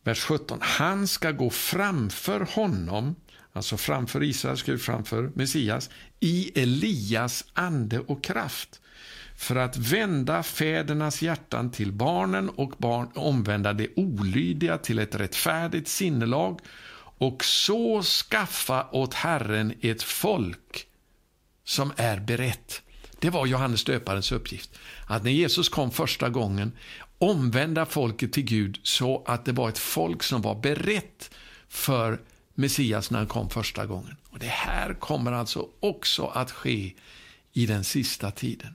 [0.04, 0.58] Vers 17.
[0.62, 3.16] Han ska gå framför honom,
[3.52, 8.80] alltså framför Israels Gud, framför Messias, i Elias ande och kraft
[9.36, 15.88] för att vända fädernas hjärtan till barnen och barn, omvända det olydiga till ett rättfärdigt
[15.88, 16.60] sinnelag
[17.18, 20.86] och så skaffa åt Herren ett folk
[21.64, 22.82] som är berett.
[23.18, 24.78] Det var Johannes döparens uppgift.
[25.06, 26.72] Att när Jesus kom första gången
[27.18, 31.30] omvända folket till Gud så att det var ett folk som var berett
[31.68, 32.20] för
[32.54, 34.16] Messias när han kom första gången.
[34.30, 36.94] Och Det här kommer alltså också att ske
[37.52, 38.74] i den sista tiden.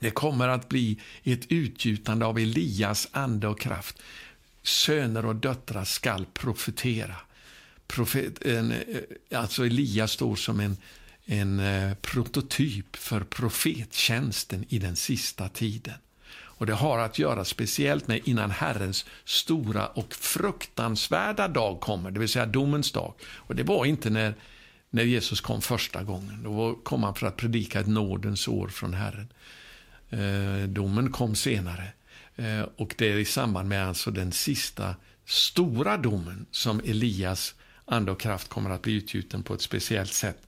[0.00, 4.02] Det kommer att bli ett utgjutande av Elias ande och kraft.
[4.62, 7.16] Söner och döttrar skall profetera.
[7.86, 10.76] Profet, en, eh, alltså Elias står som en,
[11.24, 15.94] en eh, prototyp för profettjänsten i den sista tiden.
[16.58, 22.20] Och Det har att göra speciellt med innan Herrens stora och fruktansvärda dag kommer, det
[22.20, 23.14] vill säga domens dag.
[23.22, 24.34] Och Det var inte när,
[24.90, 26.42] när Jesus kom första gången.
[26.42, 29.28] Då kom han för att predika ett nådens år från Herren.
[30.10, 31.92] Eh, domen kom senare.
[32.36, 34.94] Eh, och Det är i samband med alltså den sista
[35.26, 37.54] stora domen som Elias
[37.84, 40.38] ande och kraft kommer att bli utgjuten på ett speciellt sätt.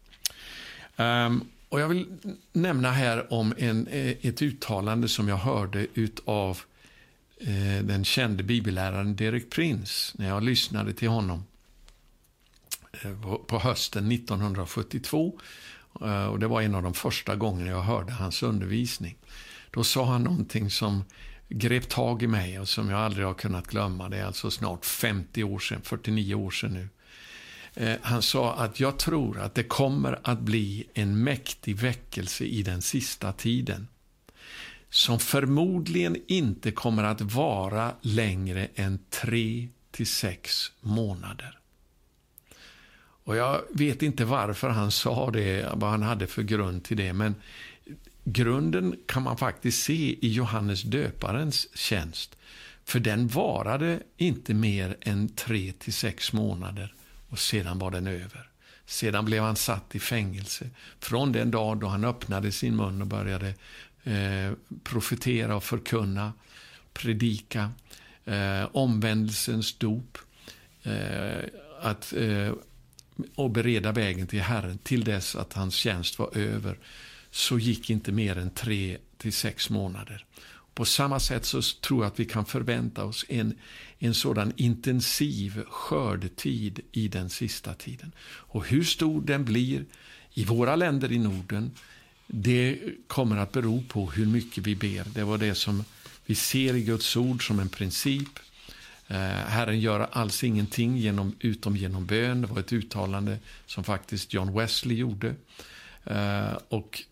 [0.96, 2.06] Um, och Jag vill
[2.52, 5.86] nämna här om en, eh, ett uttalande som jag hörde
[6.24, 6.58] av
[7.40, 11.44] eh, den kände bibelläraren Derek Prince när jag lyssnade till honom
[12.92, 15.40] eh, på, på hösten 1972.
[16.00, 19.16] Eh, och Det var en av de första gångerna jag hörde hans undervisning.
[19.71, 21.05] Då sa han någonting som
[21.49, 24.09] grep tag i mig och som jag aldrig har kunnat glömma.
[24.09, 26.89] Det är alltså snart 50 år sedan, 49 år sedan nu.
[27.75, 32.62] Eh, han sa att jag tror att det kommer att bli en mäktig väckelse i
[32.62, 33.89] den sista tiden
[34.91, 41.61] som förmodligen inte kommer att vara längre än tre till sex månader.
[43.25, 47.12] Och Jag vet inte varför han sa det, vad han hade för grund till det,
[47.12, 47.35] men
[48.33, 52.37] grunden kan man faktiskt se i Johannes döparens tjänst.
[52.85, 56.95] För den varade inte mer än tre till sex månader
[57.28, 58.49] och sedan var den över.
[58.87, 60.70] Sedan blev han satt i fängelse.
[61.01, 63.55] Från den dag då han öppnade sin mun och började
[64.05, 64.53] eh,
[64.85, 66.33] profetera och förkunna,
[66.93, 67.70] predika,
[68.24, 70.18] eh, omvändelsens dop,
[70.83, 71.45] eh,
[71.81, 72.53] att, eh,
[73.35, 76.78] och bereda vägen till Herren till dess att hans tjänst var över,
[77.31, 80.24] så gick inte mer än tre till sex månader.
[80.74, 83.55] På samma sätt så tror jag att vi kan förvänta oss en,
[83.99, 88.12] en sådan intensiv skördetid i den sista tiden.
[88.22, 89.85] Och hur stor den blir
[90.35, 91.70] i våra länder i Norden,
[92.26, 95.05] det kommer att bero på hur mycket vi ber.
[95.14, 95.85] Det var det som
[96.26, 98.39] vi ser i Guds ord som en princip.
[99.09, 102.41] Eh, Herren gör alls ingenting genom, utom genom bön.
[102.41, 105.35] Det var ett uttalande som faktiskt John Wesley gjorde.
[106.05, 107.03] Eh, och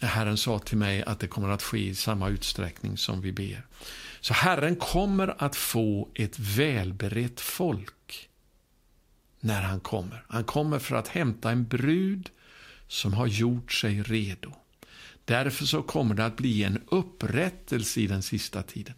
[0.00, 3.66] Herren sa till mig att det kommer att ske i samma utsträckning som vi ber.
[4.20, 8.28] Så Herren kommer att få ett välberett folk
[9.40, 10.24] när han kommer.
[10.28, 12.30] Han kommer för att hämta en brud
[12.88, 14.52] som har gjort sig redo.
[15.24, 18.94] Därför så kommer det att bli en upprättelse i den sista tiden.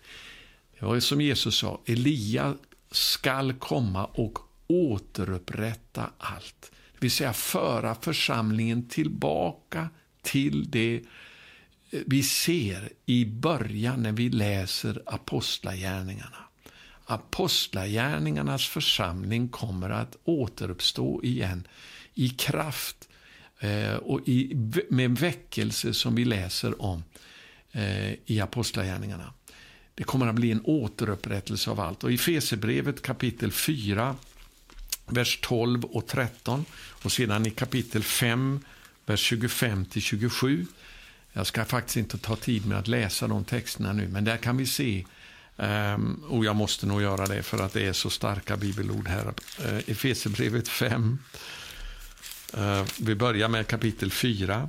[0.78, 2.54] Det var som Jesus sa, Elia
[2.90, 6.72] skall komma och återupprätta allt.
[6.92, 9.88] Det vill säga föra församlingen tillbaka
[10.24, 11.02] till det
[11.90, 16.36] vi ser i början när vi läser Apostlagärningarna.
[17.04, 21.68] Apostlagärningarnas församling kommer att återuppstå igen
[22.14, 23.08] i kraft
[23.60, 24.56] eh, och i,
[24.90, 27.04] med väckelse som vi läser om
[27.72, 29.32] eh, i Apostlagärningarna.
[29.94, 32.04] Det kommer att bli en återupprättelse av allt.
[32.04, 34.16] Och I Fesebrevet kapitel 4,
[35.06, 38.60] vers 12 och 13 och sedan i kapitel 5,
[39.06, 40.66] vers 25-27.
[41.32, 44.56] Jag ska faktiskt inte ta tid med att läsa de texterna nu, men där kan
[44.56, 45.04] vi se
[45.56, 49.26] Um, och jag måste nog göra det för att det är så starka bibelord här.
[49.26, 51.18] Uh, Efesierbrevet 5.
[52.56, 54.68] Uh, eh, vi börjar med kapitel 4.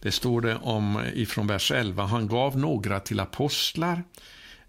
[0.00, 2.06] Det står det om eh, ifrån vers 11.
[2.06, 4.04] Han gav några till apostlar,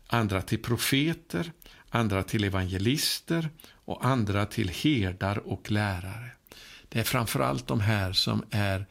[0.08, 1.52] andra till profeter,
[1.90, 3.50] andra till evangelister
[3.86, 6.32] och andra till herdar och lärare.
[6.92, 8.86] Det är framförallt de här som är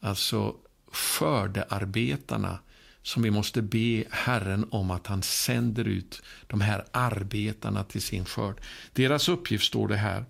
[0.00, 0.54] alltså
[0.92, 2.58] skördearbetarna
[3.02, 8.24] som vi måste be Herren om att han sänder ut de här arbetarna till sin
[8.24, 8.60] skörd.
[8.92, 10.24] Deras uppgift står det här,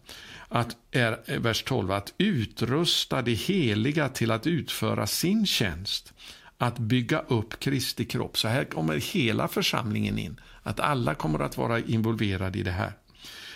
[0.48, 6.12] att är, vers 12, att utrusta de heliga till att utföra sin tjänst,
[6.58, 8.38] att bygga upp Kristi kropp.
[8.38, 12.92] Så här kommer hela församlingen in, att alla kommer att vara involverade i det här.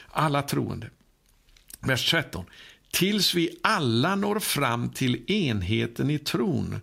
[0.09, 0.91] Alla troende.
[1.81, 2.45] Vers 13.
[2.95, 6.81] Tills vi alla når fram till enheten i tron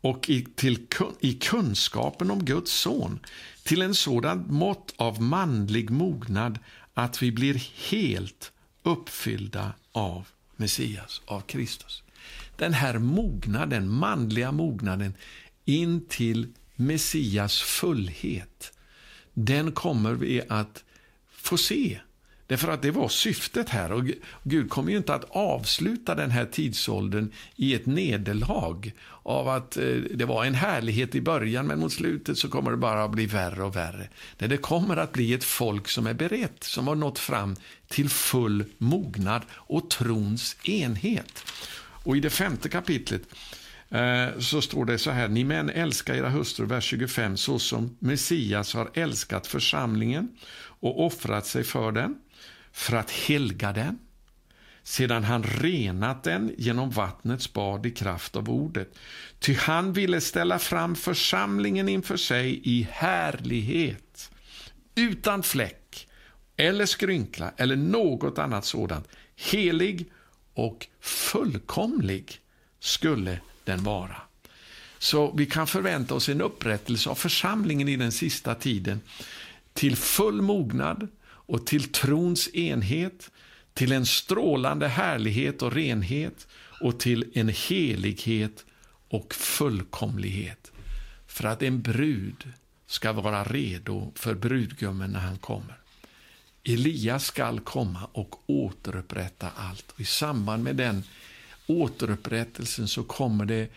[0.00, 0.86] och i, till,
[1.20, 3.18] i kunskapen om Guds son
[3.62, 6.58] till en sådan mått av manlig mognad
[6.94, 7.54] att vi blir
[7.90, 12.02] helt uppfyllda av Messias, av Kristus.
[12.56, 15.14] Den här mognaden, manliga mognaden
[15.64, 18.72] in till Messias fullhet,
[19.34, 20.84] den kommer vi att
[21.30, 22.00] få se
[22.46, 23.92] Därför att det var syftet här.
[23.92, 24.04] Och
[24.42, 28.92] Gud kommer ju inte att avsluta den här tidsåldern i ett nederlag
[29.22, 32.76] av att eh, det var en härlighet i början men mot slutet så kommer det
[32.76, 34.08] bara att bli värre och värre.
[34.38, 37.56] Nej, det kommer att bli ett folk som är berett, som har nått fram
[37.88, 41.44] till full mognad och trons enhet.
[41.78, 43.22] Och i det femte kapitlet
[43.90, 47.96] eh, så står det så här, ni män älskar era hustrur, vers 25, så som
[47.98, 50.28] Messias har älskat församlingen
[50.80, 52.14] och offrat sig för den
[52.76, 53.98] för att helga den,
[54.82, 58.98] sedan han renat den genom vattnets bad i kraft av ordet.
[59.38, 64.30] Ty han ville ställa fram församlingen inför sig i härlighet,
[64.94, 66.08] utan fläck
[66.56, 69.08] eller skrynkla eller något annat sådant.
[69.36, 70.10] Helig
[70.54, 72.40] och fullkomlig
[72.80, 74.16] skulle den vara.
[74.98, 79.00] Så vi kan förvänta oss en upprättelse av församlingen i den sista tiden
[79.72, 81.08] till full mognad,
[81.46, 83.30] och till trons enhet,
[83.74, 86.46] till en strålande härlighet och renhet
[86.80, 88.64] och till en helighet
[89.08, 90.72] och fullkomlighet.
[91.26, 92.52] För att en brud
[92.86, 95.78] ska vara redo för brudgummen när han kommer.
[96.64, 99.90] Elias skall komma och återupprätta allt.
[99.90, 101.04] Och I samband med den
[101.66, 103.68] återupprättelsen så kommer det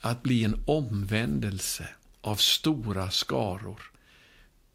[0.00, 1.88] att bli en omvändelse
[2.20, 3.82] av stora skaror.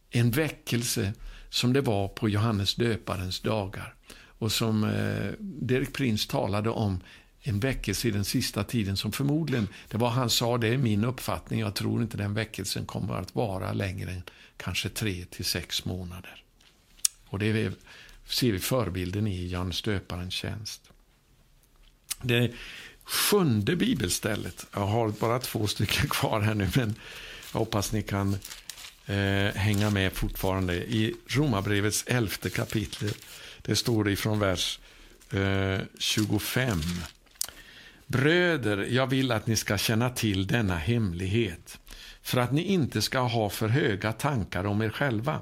[0.09, 1.13] En väckelse
[1.53, 3.95] som det var på Johannes döparens dagar.
[4.39, 6.99] Och som eh, Derek Prince talade om
[7.41, 11.03] en väckelse i den sista tiden som förmodligen, det var han sa, det är min
[11.03, 14.23] uppfattning, jag tror inte den väckelsen kommer att vara längre än
[14.57, 16.43] kanske tre till sex månader.
[17.25, 17.71] Och det
[18.25, 20.91] ser vi förebilden i Johannes döparens tjänst.
[22.21, 22.51] Det
[23.03, 26.95] sjunde bibelstället, jag har bara två stycken kvar här nu, men
[27.51, 28.37] jag hoppas ni kan
[29.05, 30.75] eh, hänga med fortfarande.
[30.75, 33.09] I Romarbrevets elfte kapitel,
[33.61, 34.79] det står det ifrån vers
[35.31, 36.81] eh, 25.
[38.07, 41.79] Bröder, jag vill att ni ska känna till denna hemlighet,
[42.21, 45.41] för att ni inte ska ha för höga tankar om er själva.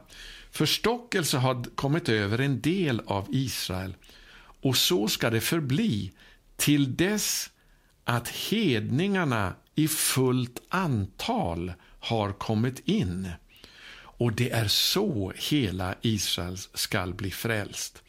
[0.51, 3.93] Förstockelse har kommit över en del av Israel,
[4.61, 6.11] och så ska det förbli
[6.55, 7.49] till dess
[8.03, 13.29] att hedningarna i fullt antal har kommit in.
[14.21, 18.03] Och det är så hela Israel skall bli frälst.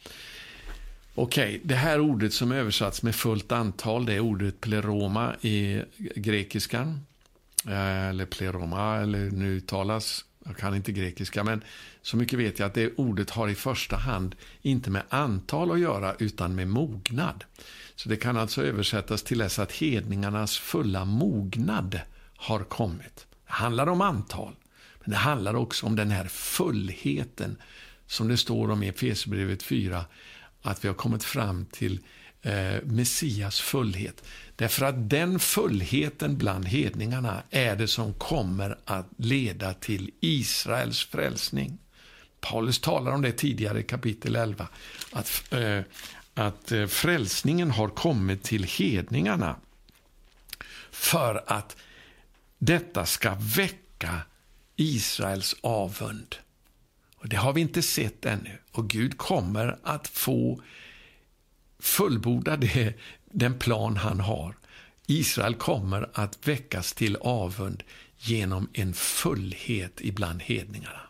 [1.15, 5.81] Okej, okay, det här ordet som översatts med fullt antal, det är ordet pleroma i
[6.15, 7.05] grekiskan.
[7.67, 11.63] Eh, eller pleroma, eller nu uttalas, jag kan inte grekiska, men
[12.01, 15.79] så mycket vet jag att det ordet har i första hand inte med antal att
[15.79, 17.43] göra, utan med mognad.
[17.95, 21.99] Så det kan alltså översättas till dess att hedningarnas fulla mognad
[22.35, 23.27] har kommit.
[23.45, 24.55] Det handlar om antal.
[25.03, 27.57] Men det handlar också om den här fullheten
[28.07, 30.05] som det står om i Efesierbrevet 4,
[30.61, 31.99] att vi har kommit fram till
[32.41, 34.23] eh, Messias fullhet.
[34.55, 41.77] Därför att den fullheten bland hedningarna är det som kommer att leda till Israels frälsning.
[42.39, 44.67] Paulus talar om det tidigare i kapitel 11,
[45.11, 45.81] att, eh,
[46.33, 49.55] att eh, frälsningen har kommit till hedningarna.
[50.91, 51.77] för att
[52.57, 54.21] detta ska väcka
[54.75, 56.35] Israels avund.
[57.17, 58.57] Och Det har vi inte sett ännu.
[58.71, 60.61] Och Gud kommer att få
[61.79, 62.93] fullborda det,
[63.31, 64.55] den plan han har.
[65.07, 67.83] Israel kommer att väckas till avund
[68.17, 71.01] genom en fullhet ibland hedningarna.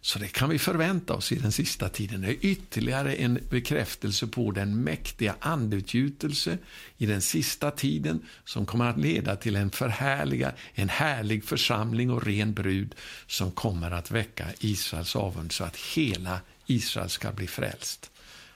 [0.00, 2.20] Så det kan vi förvänta oss i den sista tiden.
[2.20, 6.58] Det är ytterligare en bekräftelse på den mäktiga andeutgjutelse
[6.98, 12.26] i den sista tiden som kommer att leda till en förhärliga, en härlig församling och
[12.26, 12.94] ren brud
[13.26, 18.10] som kommer att väcka Israels avund så att hela Israel ska bli frälst.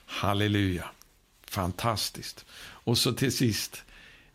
[0.06, 0.90] Halleluja!
[1.46, 2.44] Fantastiskt.
[2.60, 3.82] Och så till sist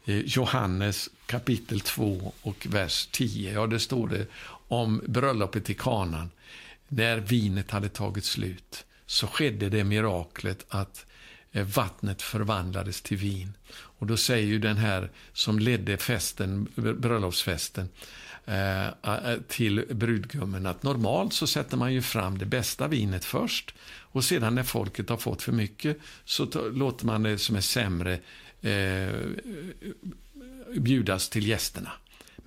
[0.06, 3.54] eh, Johannes kapitel 2 och vers 10.
[3.54, 4.28] Ja, det står det
[4.68, 6.30] om bröllopet i kanan
[6.88, 11.06] när vinet hade tagit slut så skedde det miraklet att
[11.52, 13.54] eh, vattnet förvandlades till vin.
[13.72, 17.90] Och då säger ju den här som ledde festen, bröllopsfesten
[18.46, 23.74] eh, eh, till brudgummen att normalt så sätter man ju fram det bästa vinet först
[24.18, 28.20] och sedan när folket har fått för mycket så låter man det som är sämre
[28.62, 29.10] eh,
[30.78, 31.92] bjudas till gästerna.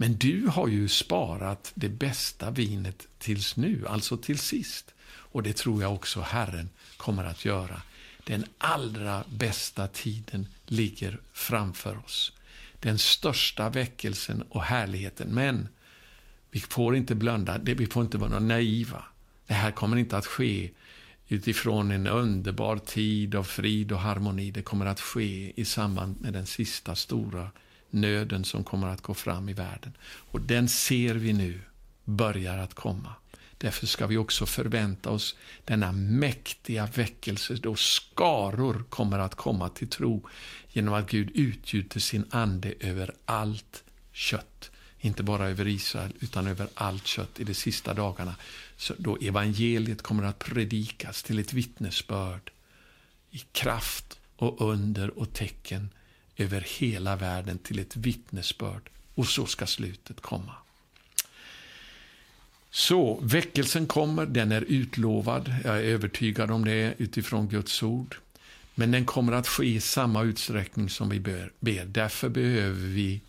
[0.01, 4.95] Men du har ju sparat det bästa vinet tills nu, alltså till sist.
[5.07, 7.83] Och det tror jag också Herren kommer att göra.
[8.25, 12.33] Den allra bästa tiden ligger framför oss.
[12.81, 15.29] Den största väckelsen och härligheten.
[15.35, 15.69] Men
[16.51, 19.05] vi får inte blunda, vi får inte vara naiva.
[19.47, 20.71] Det här kommer inte att ske
[21.29, 24.51] utifrån en underbar tid av frid och harmoni.
[24.51, 27.51] Det kommer att ske i samband med den sista stora
[27.93, 29.93] nöden som kommer att gå fram i världen.
[30.03, 31.61] Och den ser vi nu
[32.05, 33.15] börjar att komma.
[33.59, 39.89] Därför ska vi också förvänta oss denna mäktiga väckelse då skaror kommer att komma till
[39.89, 40.29] tro
[40.69, 44.71] genom att Gud utgjuter sin ande över allt kött.
[44.99, 48.35] Inte bara över Israel, utan över allt kött i de sista dagarna.
[48.77, 52.51] Så då evangeliet kommer att predikas till ett vittnesbörd
[53.31, 55.89] i kraft och under och tecken
[56.41, 58.91] över hela världen till ett vittnesbörd.
[59.15, 60.55] Och så ska slutet komma.
[62.71, 65.55] Så väckelsen kommer, den är utlovad.
[65.65, 68.17] Jag är övertygad om det utifrån Guds ord.
[68.75, 71.85] Men den kommer att ske i samma utsträckning som vi ber.
[71.85, 73.21] Därför behöver vi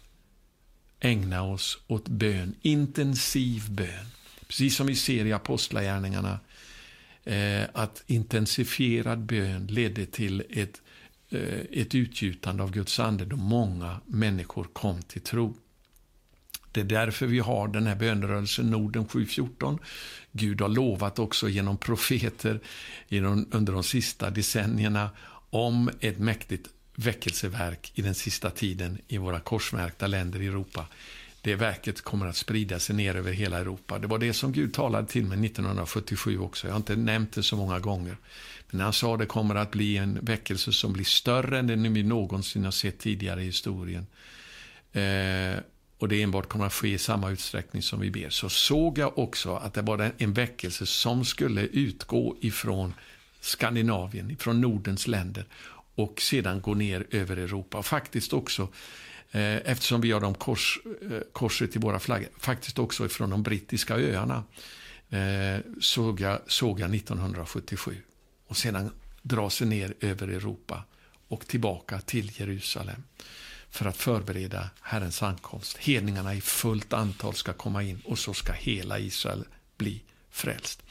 [0.99, 4.05] ägna oss åt bön, intensiv bön.
[4.47, 6.39] Precis som vi ser i Apostlagärningarna,
[7.23, 10.81] eh, att intensifierad bön ledde till ett
[11.31, 15.57] Eh, ett utgjutande av Guds ande då många människor kom till tro.
[16.71, 19.79] Det är därför vi har den här bönerörelsen Norden 714.
[20.31, 22.59] Gud har lovat också genom profeter
[23.51, 25.09] under de sista decennierna
[25.49, 30.85] om ett mäktigt väckelseverk i den sista tiden i våra korsmärkta länder i Europa.
[31.41, 33.99] Det verket kommer att sprida sig ner över hela Europa.
[33.99, 36.67] Det var det som Gud talade till mig 1977 också.
[36.67, 38.17] Jag har inte nämnt det så många gånger.
[38.69, 41.93] Men han sa att det kommer att bli en väckelse som blir större än den
[41.93, 44.07] vi någonsin har sett tidigare i historien.
[44.91, 45.59] Eh,
[45.97, 48.29] och det enbart kommer att ske i samma utsträckning som vi ber.
[48.29, 52.93] Så såg jag också att det var en väckelse som skulle utgå ifrån
[53.39, 55.45] Skandinavien, ifrån Nordens länder
[55.95, 57.77] och sedan gå ner över Europa.
[57.77, 58.67] Och faktiskt också,
[59.31, 60.79] Eh, eftersom vi har dem kors,
[61.11, 64.43] eh, korset i våra flaggor, faktiskt också ifrån de brittiska öarna.
[65.09, 67.97] Eh, såg, jag, såg jag 1977
[68.47, 70.83] och sedan dra sig ner över Europa
[71.27, 73.03] och tillbaka till Jerusalem
[73.69, 75.77] för att förbereda Herrens ankomst.
[75.77, 79.43] Hedningarna i fullt antal ska komma in och så ska hela Israel
[79.77, 80.83] bli frälst.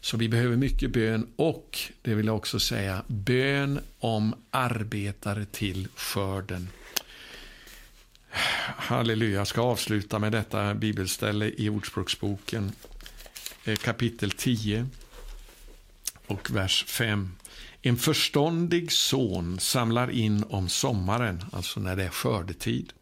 [0.00, 5.88] Så vi behöver mycket bön och, det vill jag också säga, bön om arbetare till
[5.96, 6.68] skörden.
[8.76, 12.72] Halleluja, jag ska avsluta med detta bibelställe i Ordspråksboken
[13.64, 14.86] eh, kapitel 10
[16.26, 17.32] och vers 5.
[17.82, 22.92] En förståndig son samlar in om sommaren, alltså när det är skördetid.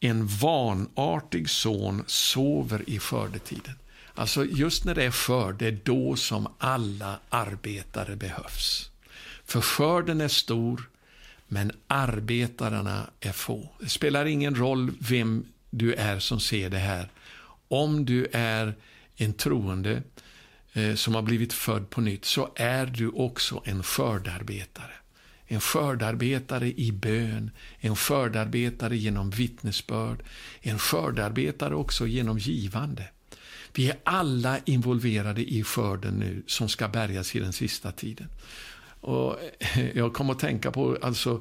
[0.00, 3.74] En vanartig son sover i skördetiden.
[4.14, 8.90] Alltså just när det är skörd, det är då som alla arbetare behövs.
[9.44, 10.88] För skörden är stor,
[11.48, 13.68] men arbetarna är få.
[13.80, 17.08] Det spelar ingen roll vem du är som ser det här.
[17.68, 18.74] Om du är
[19.16, 20.02] en troende
[20.76, 24.92] Eh, som har blivit född på nytt, så är du också en skördarbetare.
[25.46, 30.22] En skördarbetare i bön, en skördarbetare genom vittnesbörd,
[30.60, 33.08] en skördarbetare också genom givande.
[33.74, 38.28] Vi är alla involverade i skörden nu som ska bärgas i den sista tiden.
[39.00, 41.40] Och eh, jag kommer att tänka på alltså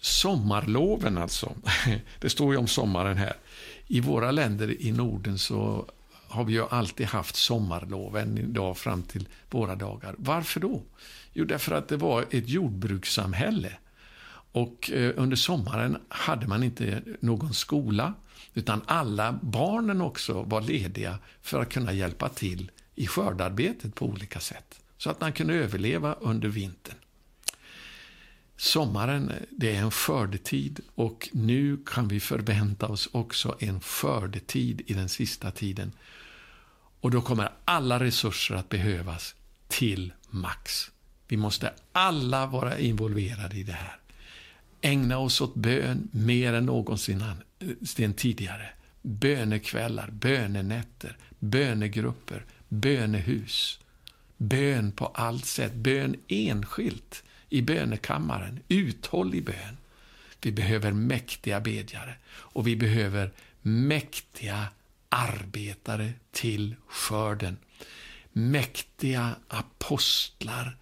[0.00, 1.54] sommarloven alltså.
[2.20, 3.36] Det står ju om sommaren här.
[3.86, 5.86] I våra länder i Norden så
[6.28, 10.14] har vi ju alltid haft sommarlov än idag fram till våra dagar.
[10.18, 10.82] Varför då?
[11.32, 13.72] Jo, därför att det var ett jordbrukssamhälle.
[14.52, 18.14] Och eh, under sommaren hade man inte någon skola,
[18.54, 24.40] utan alla barnen också var lediga för att kunna hjälpa till i skördarbetet på olika
[24.40, 24.80] sätt.
[24.98, 26.96] Så att man kunde överleva under vintern.
[28.56, 34.94] Sommaren det är en skördetid och nu kan vi förvänta oss också en skördetid i
[34.94, 35.92] den sista tiden.
[37.00, 39.34] Och då kommer alla resurser att behövas
[39.68, 40.90] till max.
[41.28, 43.96] Vi måste alla vara involverade i det här.
[44.80, 47.22] Ägna oss åt bön mer än någonsin
[48.16, 48.70] tidigare.
[49.02, 53.80] Bönekvällar, bönenätter, bönegrupper, bönehus.
[54.38, 59.76] Bön på allt sätt, bön enskilt i bönekammaren, uthållig bön.
[60.40, 63.30] Vi behöver mäktiga bedjare och vi behöver
[63.62, 64.66] mäktiga
[65.08, 67.56] arbetare till skörden.
[68.32, 70.76] Mäktiga apostlar,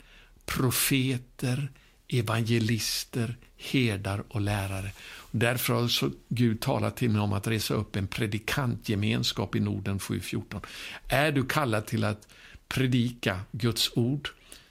[0.46, 1.68] profeter,
[2.08, 4.90] evangelister, herdar och lärare.
[5.30, 9.98] Därför har så Gud talat till mig om att resa upp en predikantgemenskap i Norden
[9.98, 10.66] 7.14.
[11.08, 12.28] Är du kallad till att
[12.68, 14.28] predika Guds ord,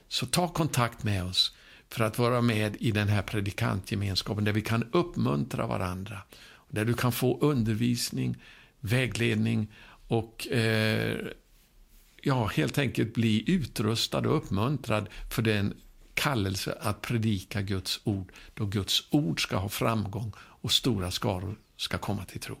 [0.08, 1.54] så ta kontakt med oss
[1.88, 6.18] för att vara med i den här predikantgemenskapen där vi kan uppmuntra varandra.
[6.68, 8.36] Där du kan få undervisning,
[8.80, 9.72] vägledning
[10.08, 11.18] och eh,
[12.22, 15.74] ja, helt enkelt bli utrustad och uppmuntrad för den
[16.14, 21.98] kallelse att predika Guds ord, då Guds ord ska ha framgång och stora skaror ska
[21.98, 22.56] komma till tro.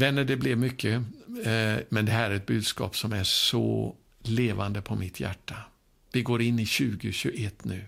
[0.00, 1.02] Vänner, det blev mycket,
[1.44, 5.56] eh, men det här är ett budskap som är så levande på mitt hjärta.
[6.12, 7.84] Vi går in i 2021 nu.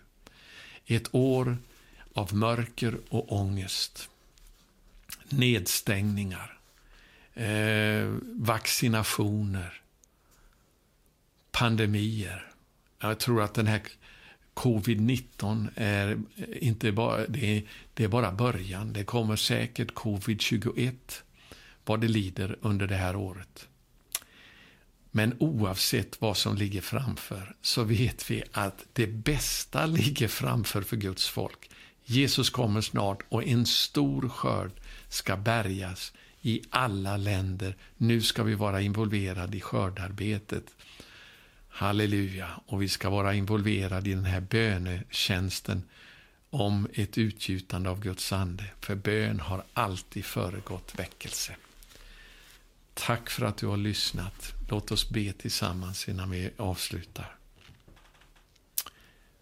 [0.86, 1.56] Ett år
[2.14, 4.08] av mörker och ångest.
[5.28, 6.58] Nedstängningar.
[7.34, 9.82] Eh, vaccinationer.
[11.50, 12.52] Pandemier.
[12.98, 13.82] Jag tror att den här
[14.54, 16.18] Covid-19 är
[16.60, 17.62] inte bara, det är,
[17.94, 18.92] det är bara början.
[18.92, 20.94] Det kommer säkert Covid-21
[21.84, 23.68] vad det lider under det här året.
[25.10, 30.96] Men oavsett vad som ligger framför så vet vi att det bästa ligger framför för
[30.96, 31.70] Guds folk.
[32.04, 34.70] Jesus kommer snart och en stor skörd
[35.08, 36.12] ska bärgas
[36.42, 37.76] i alla länder.
[37.96, 40.64] Nu ska vi vara involverade i skördarbetet.
[41.68, 42.48] Halleluja.
[42.66, 45.82] Och vi ska vara involverade i den här bönetjänsten
[46.50, 48.64] om ett utgjutande av Guds ande.
[48.80, 51.56] För bön har alltid föregått väckelse.
[52.94, 54.54] Tack för att du har lyssnat.
[54.68, 57.36] Låt oss be tillsammans innan vi avslutar.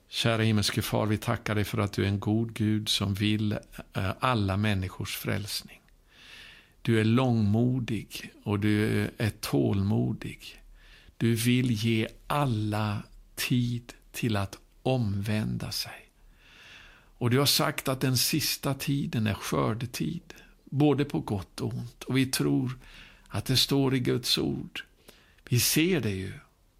[0.08, 3.52] Kära himmelske far, vi tackar dig för att du är en god Gud som vill
[3.92, 5.80] eh, alla människors frälsning.
[6.82, 10.62] Du är långmodig och du är tålmodig.
[11.16, 13.02] Du vill ge alla
[13.34, 16.10] tid till att omvända sig.
[17.18, 20.34] Och du har sagt att den sista tiden är skördetid,
[20.64, 22.02] både på gott och ont.
[22.02, 22.78] Och vi tror
[23.30, 24.84] att det står i Guds ord.
[25.48, 26.32] Vi ser det ju.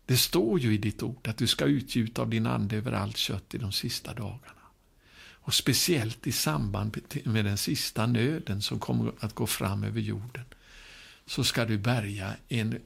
[0.07, 3.16] Det står ju i ditt ord att du ska utgjuta av din ande över allt
[3.16, 4.61] kött i de sista dagarna.
[5.42, 10.44] Och speciellt i samband med den sista nöden som kommer att gå fram över jorden
[11.26, 12.78] så ska du bärga en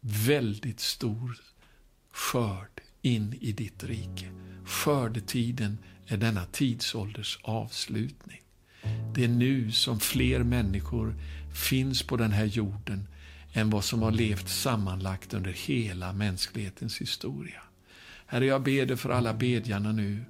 [0.00, 1.40] väldigt stor
[2.12, 4.32] skörd in i ditt rike.
[4.64, 8.42] Skördetiden är denna tidsålders avslutning.
[9.14, 11.14] Det är nu som fler människor
[11.58, 13.08] finns på den här jorden
[13.52, 17.62] än vad som har levt sammanlagt under hela mänsklighetens historia.
[18.26, 20.24] Herre, jag ber dig för alla bedjarna nu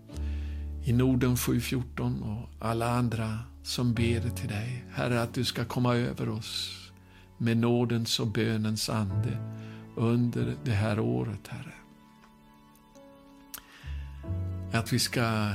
[0.85, 4.85] i Norden 714 och alla andra som ber till dig.
[4.93, 6.75] Herre, att du ska komma över oss
[7.39, 9.39] med nådens och bönens ande
[9.97, 11.75] under det här året, Herre.
[14.73, 15.53] Att vi ska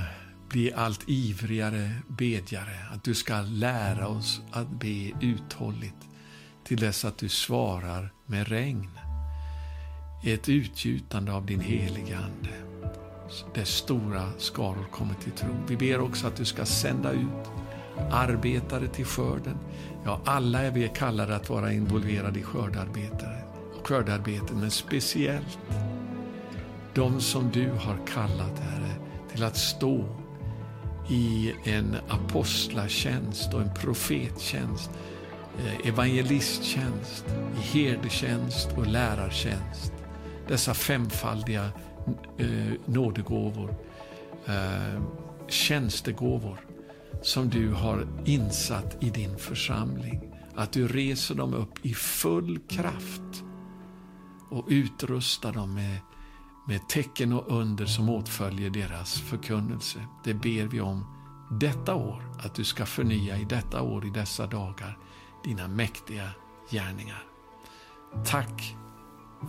[0.54, 6.08] bli allt ivrigare bedjare, att du ska lära oss att be uthålligt
[6.64, 8.90] till dess att du svarar med regn.
[10.24, 12.50] Ett utgjutande av din heliga Ande,
[13.54, 15.50] där stora skaror kommer till tro.
[15.68, 17.50] Vi ber också att du ska sända ut
[18.12, 19.58] arbetare till skörden.
[20.06, 23.44] Ja, alla är vi kallade att vara involverade i skördarbetare,
[23.84, 25.60] skördarbetet, men speciellt
[26.94, 28.96] de som du har kallat, Herre,
[29.32, 30.23] till att stå
[31.10, 34.92] i en apostlatjänst och en profettjänst,
[35.58, 37.26] eh, evangelisttjänst,
[37.58, 39.94] i herdetjänst och lärartjänst.
[40.48, 41.70] Dessa femfaldiga
[42.38, 43.76] eh, nådegåvor,
[44.46, 45.02] eh,
[45.48, 46.58] tjänstegåvor
[47.22, 50.22] som du har insatt i din församling.
[50.56, 53.44] Att du reser dem upp i full kraft
[54.50, 55.98] och utrustar dem med,
[56.66, 60.00] med tecken och under som åtföljer deras förkunnelse.
[60.24, 61.06] Det ber vi om
[61.52, 64.98] detta år, att du ska förnya i detta år, i dessa dagar,
[65.44, 66.30] dina mäktiga
[66.70, 67.24] gärningar.
[68.26, 68.76] Tack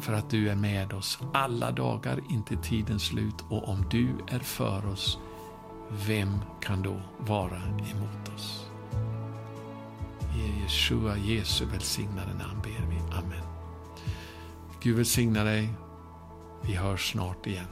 [0.00, 4.38] för att du är med oss alla dagar intill tidens slut och om du är
[4.38, 5.18] för oss,
[6.06, 8.66] vem kan då vara emot oss?
[10.36, 12.96] I Jeshua, Jesu välsignade namn ber vi.
[12.96, 13.46] Amen.
[14.82, 15.83] Gud välsigna dig.
[16.66, 17.66] Vi hörs snart igen.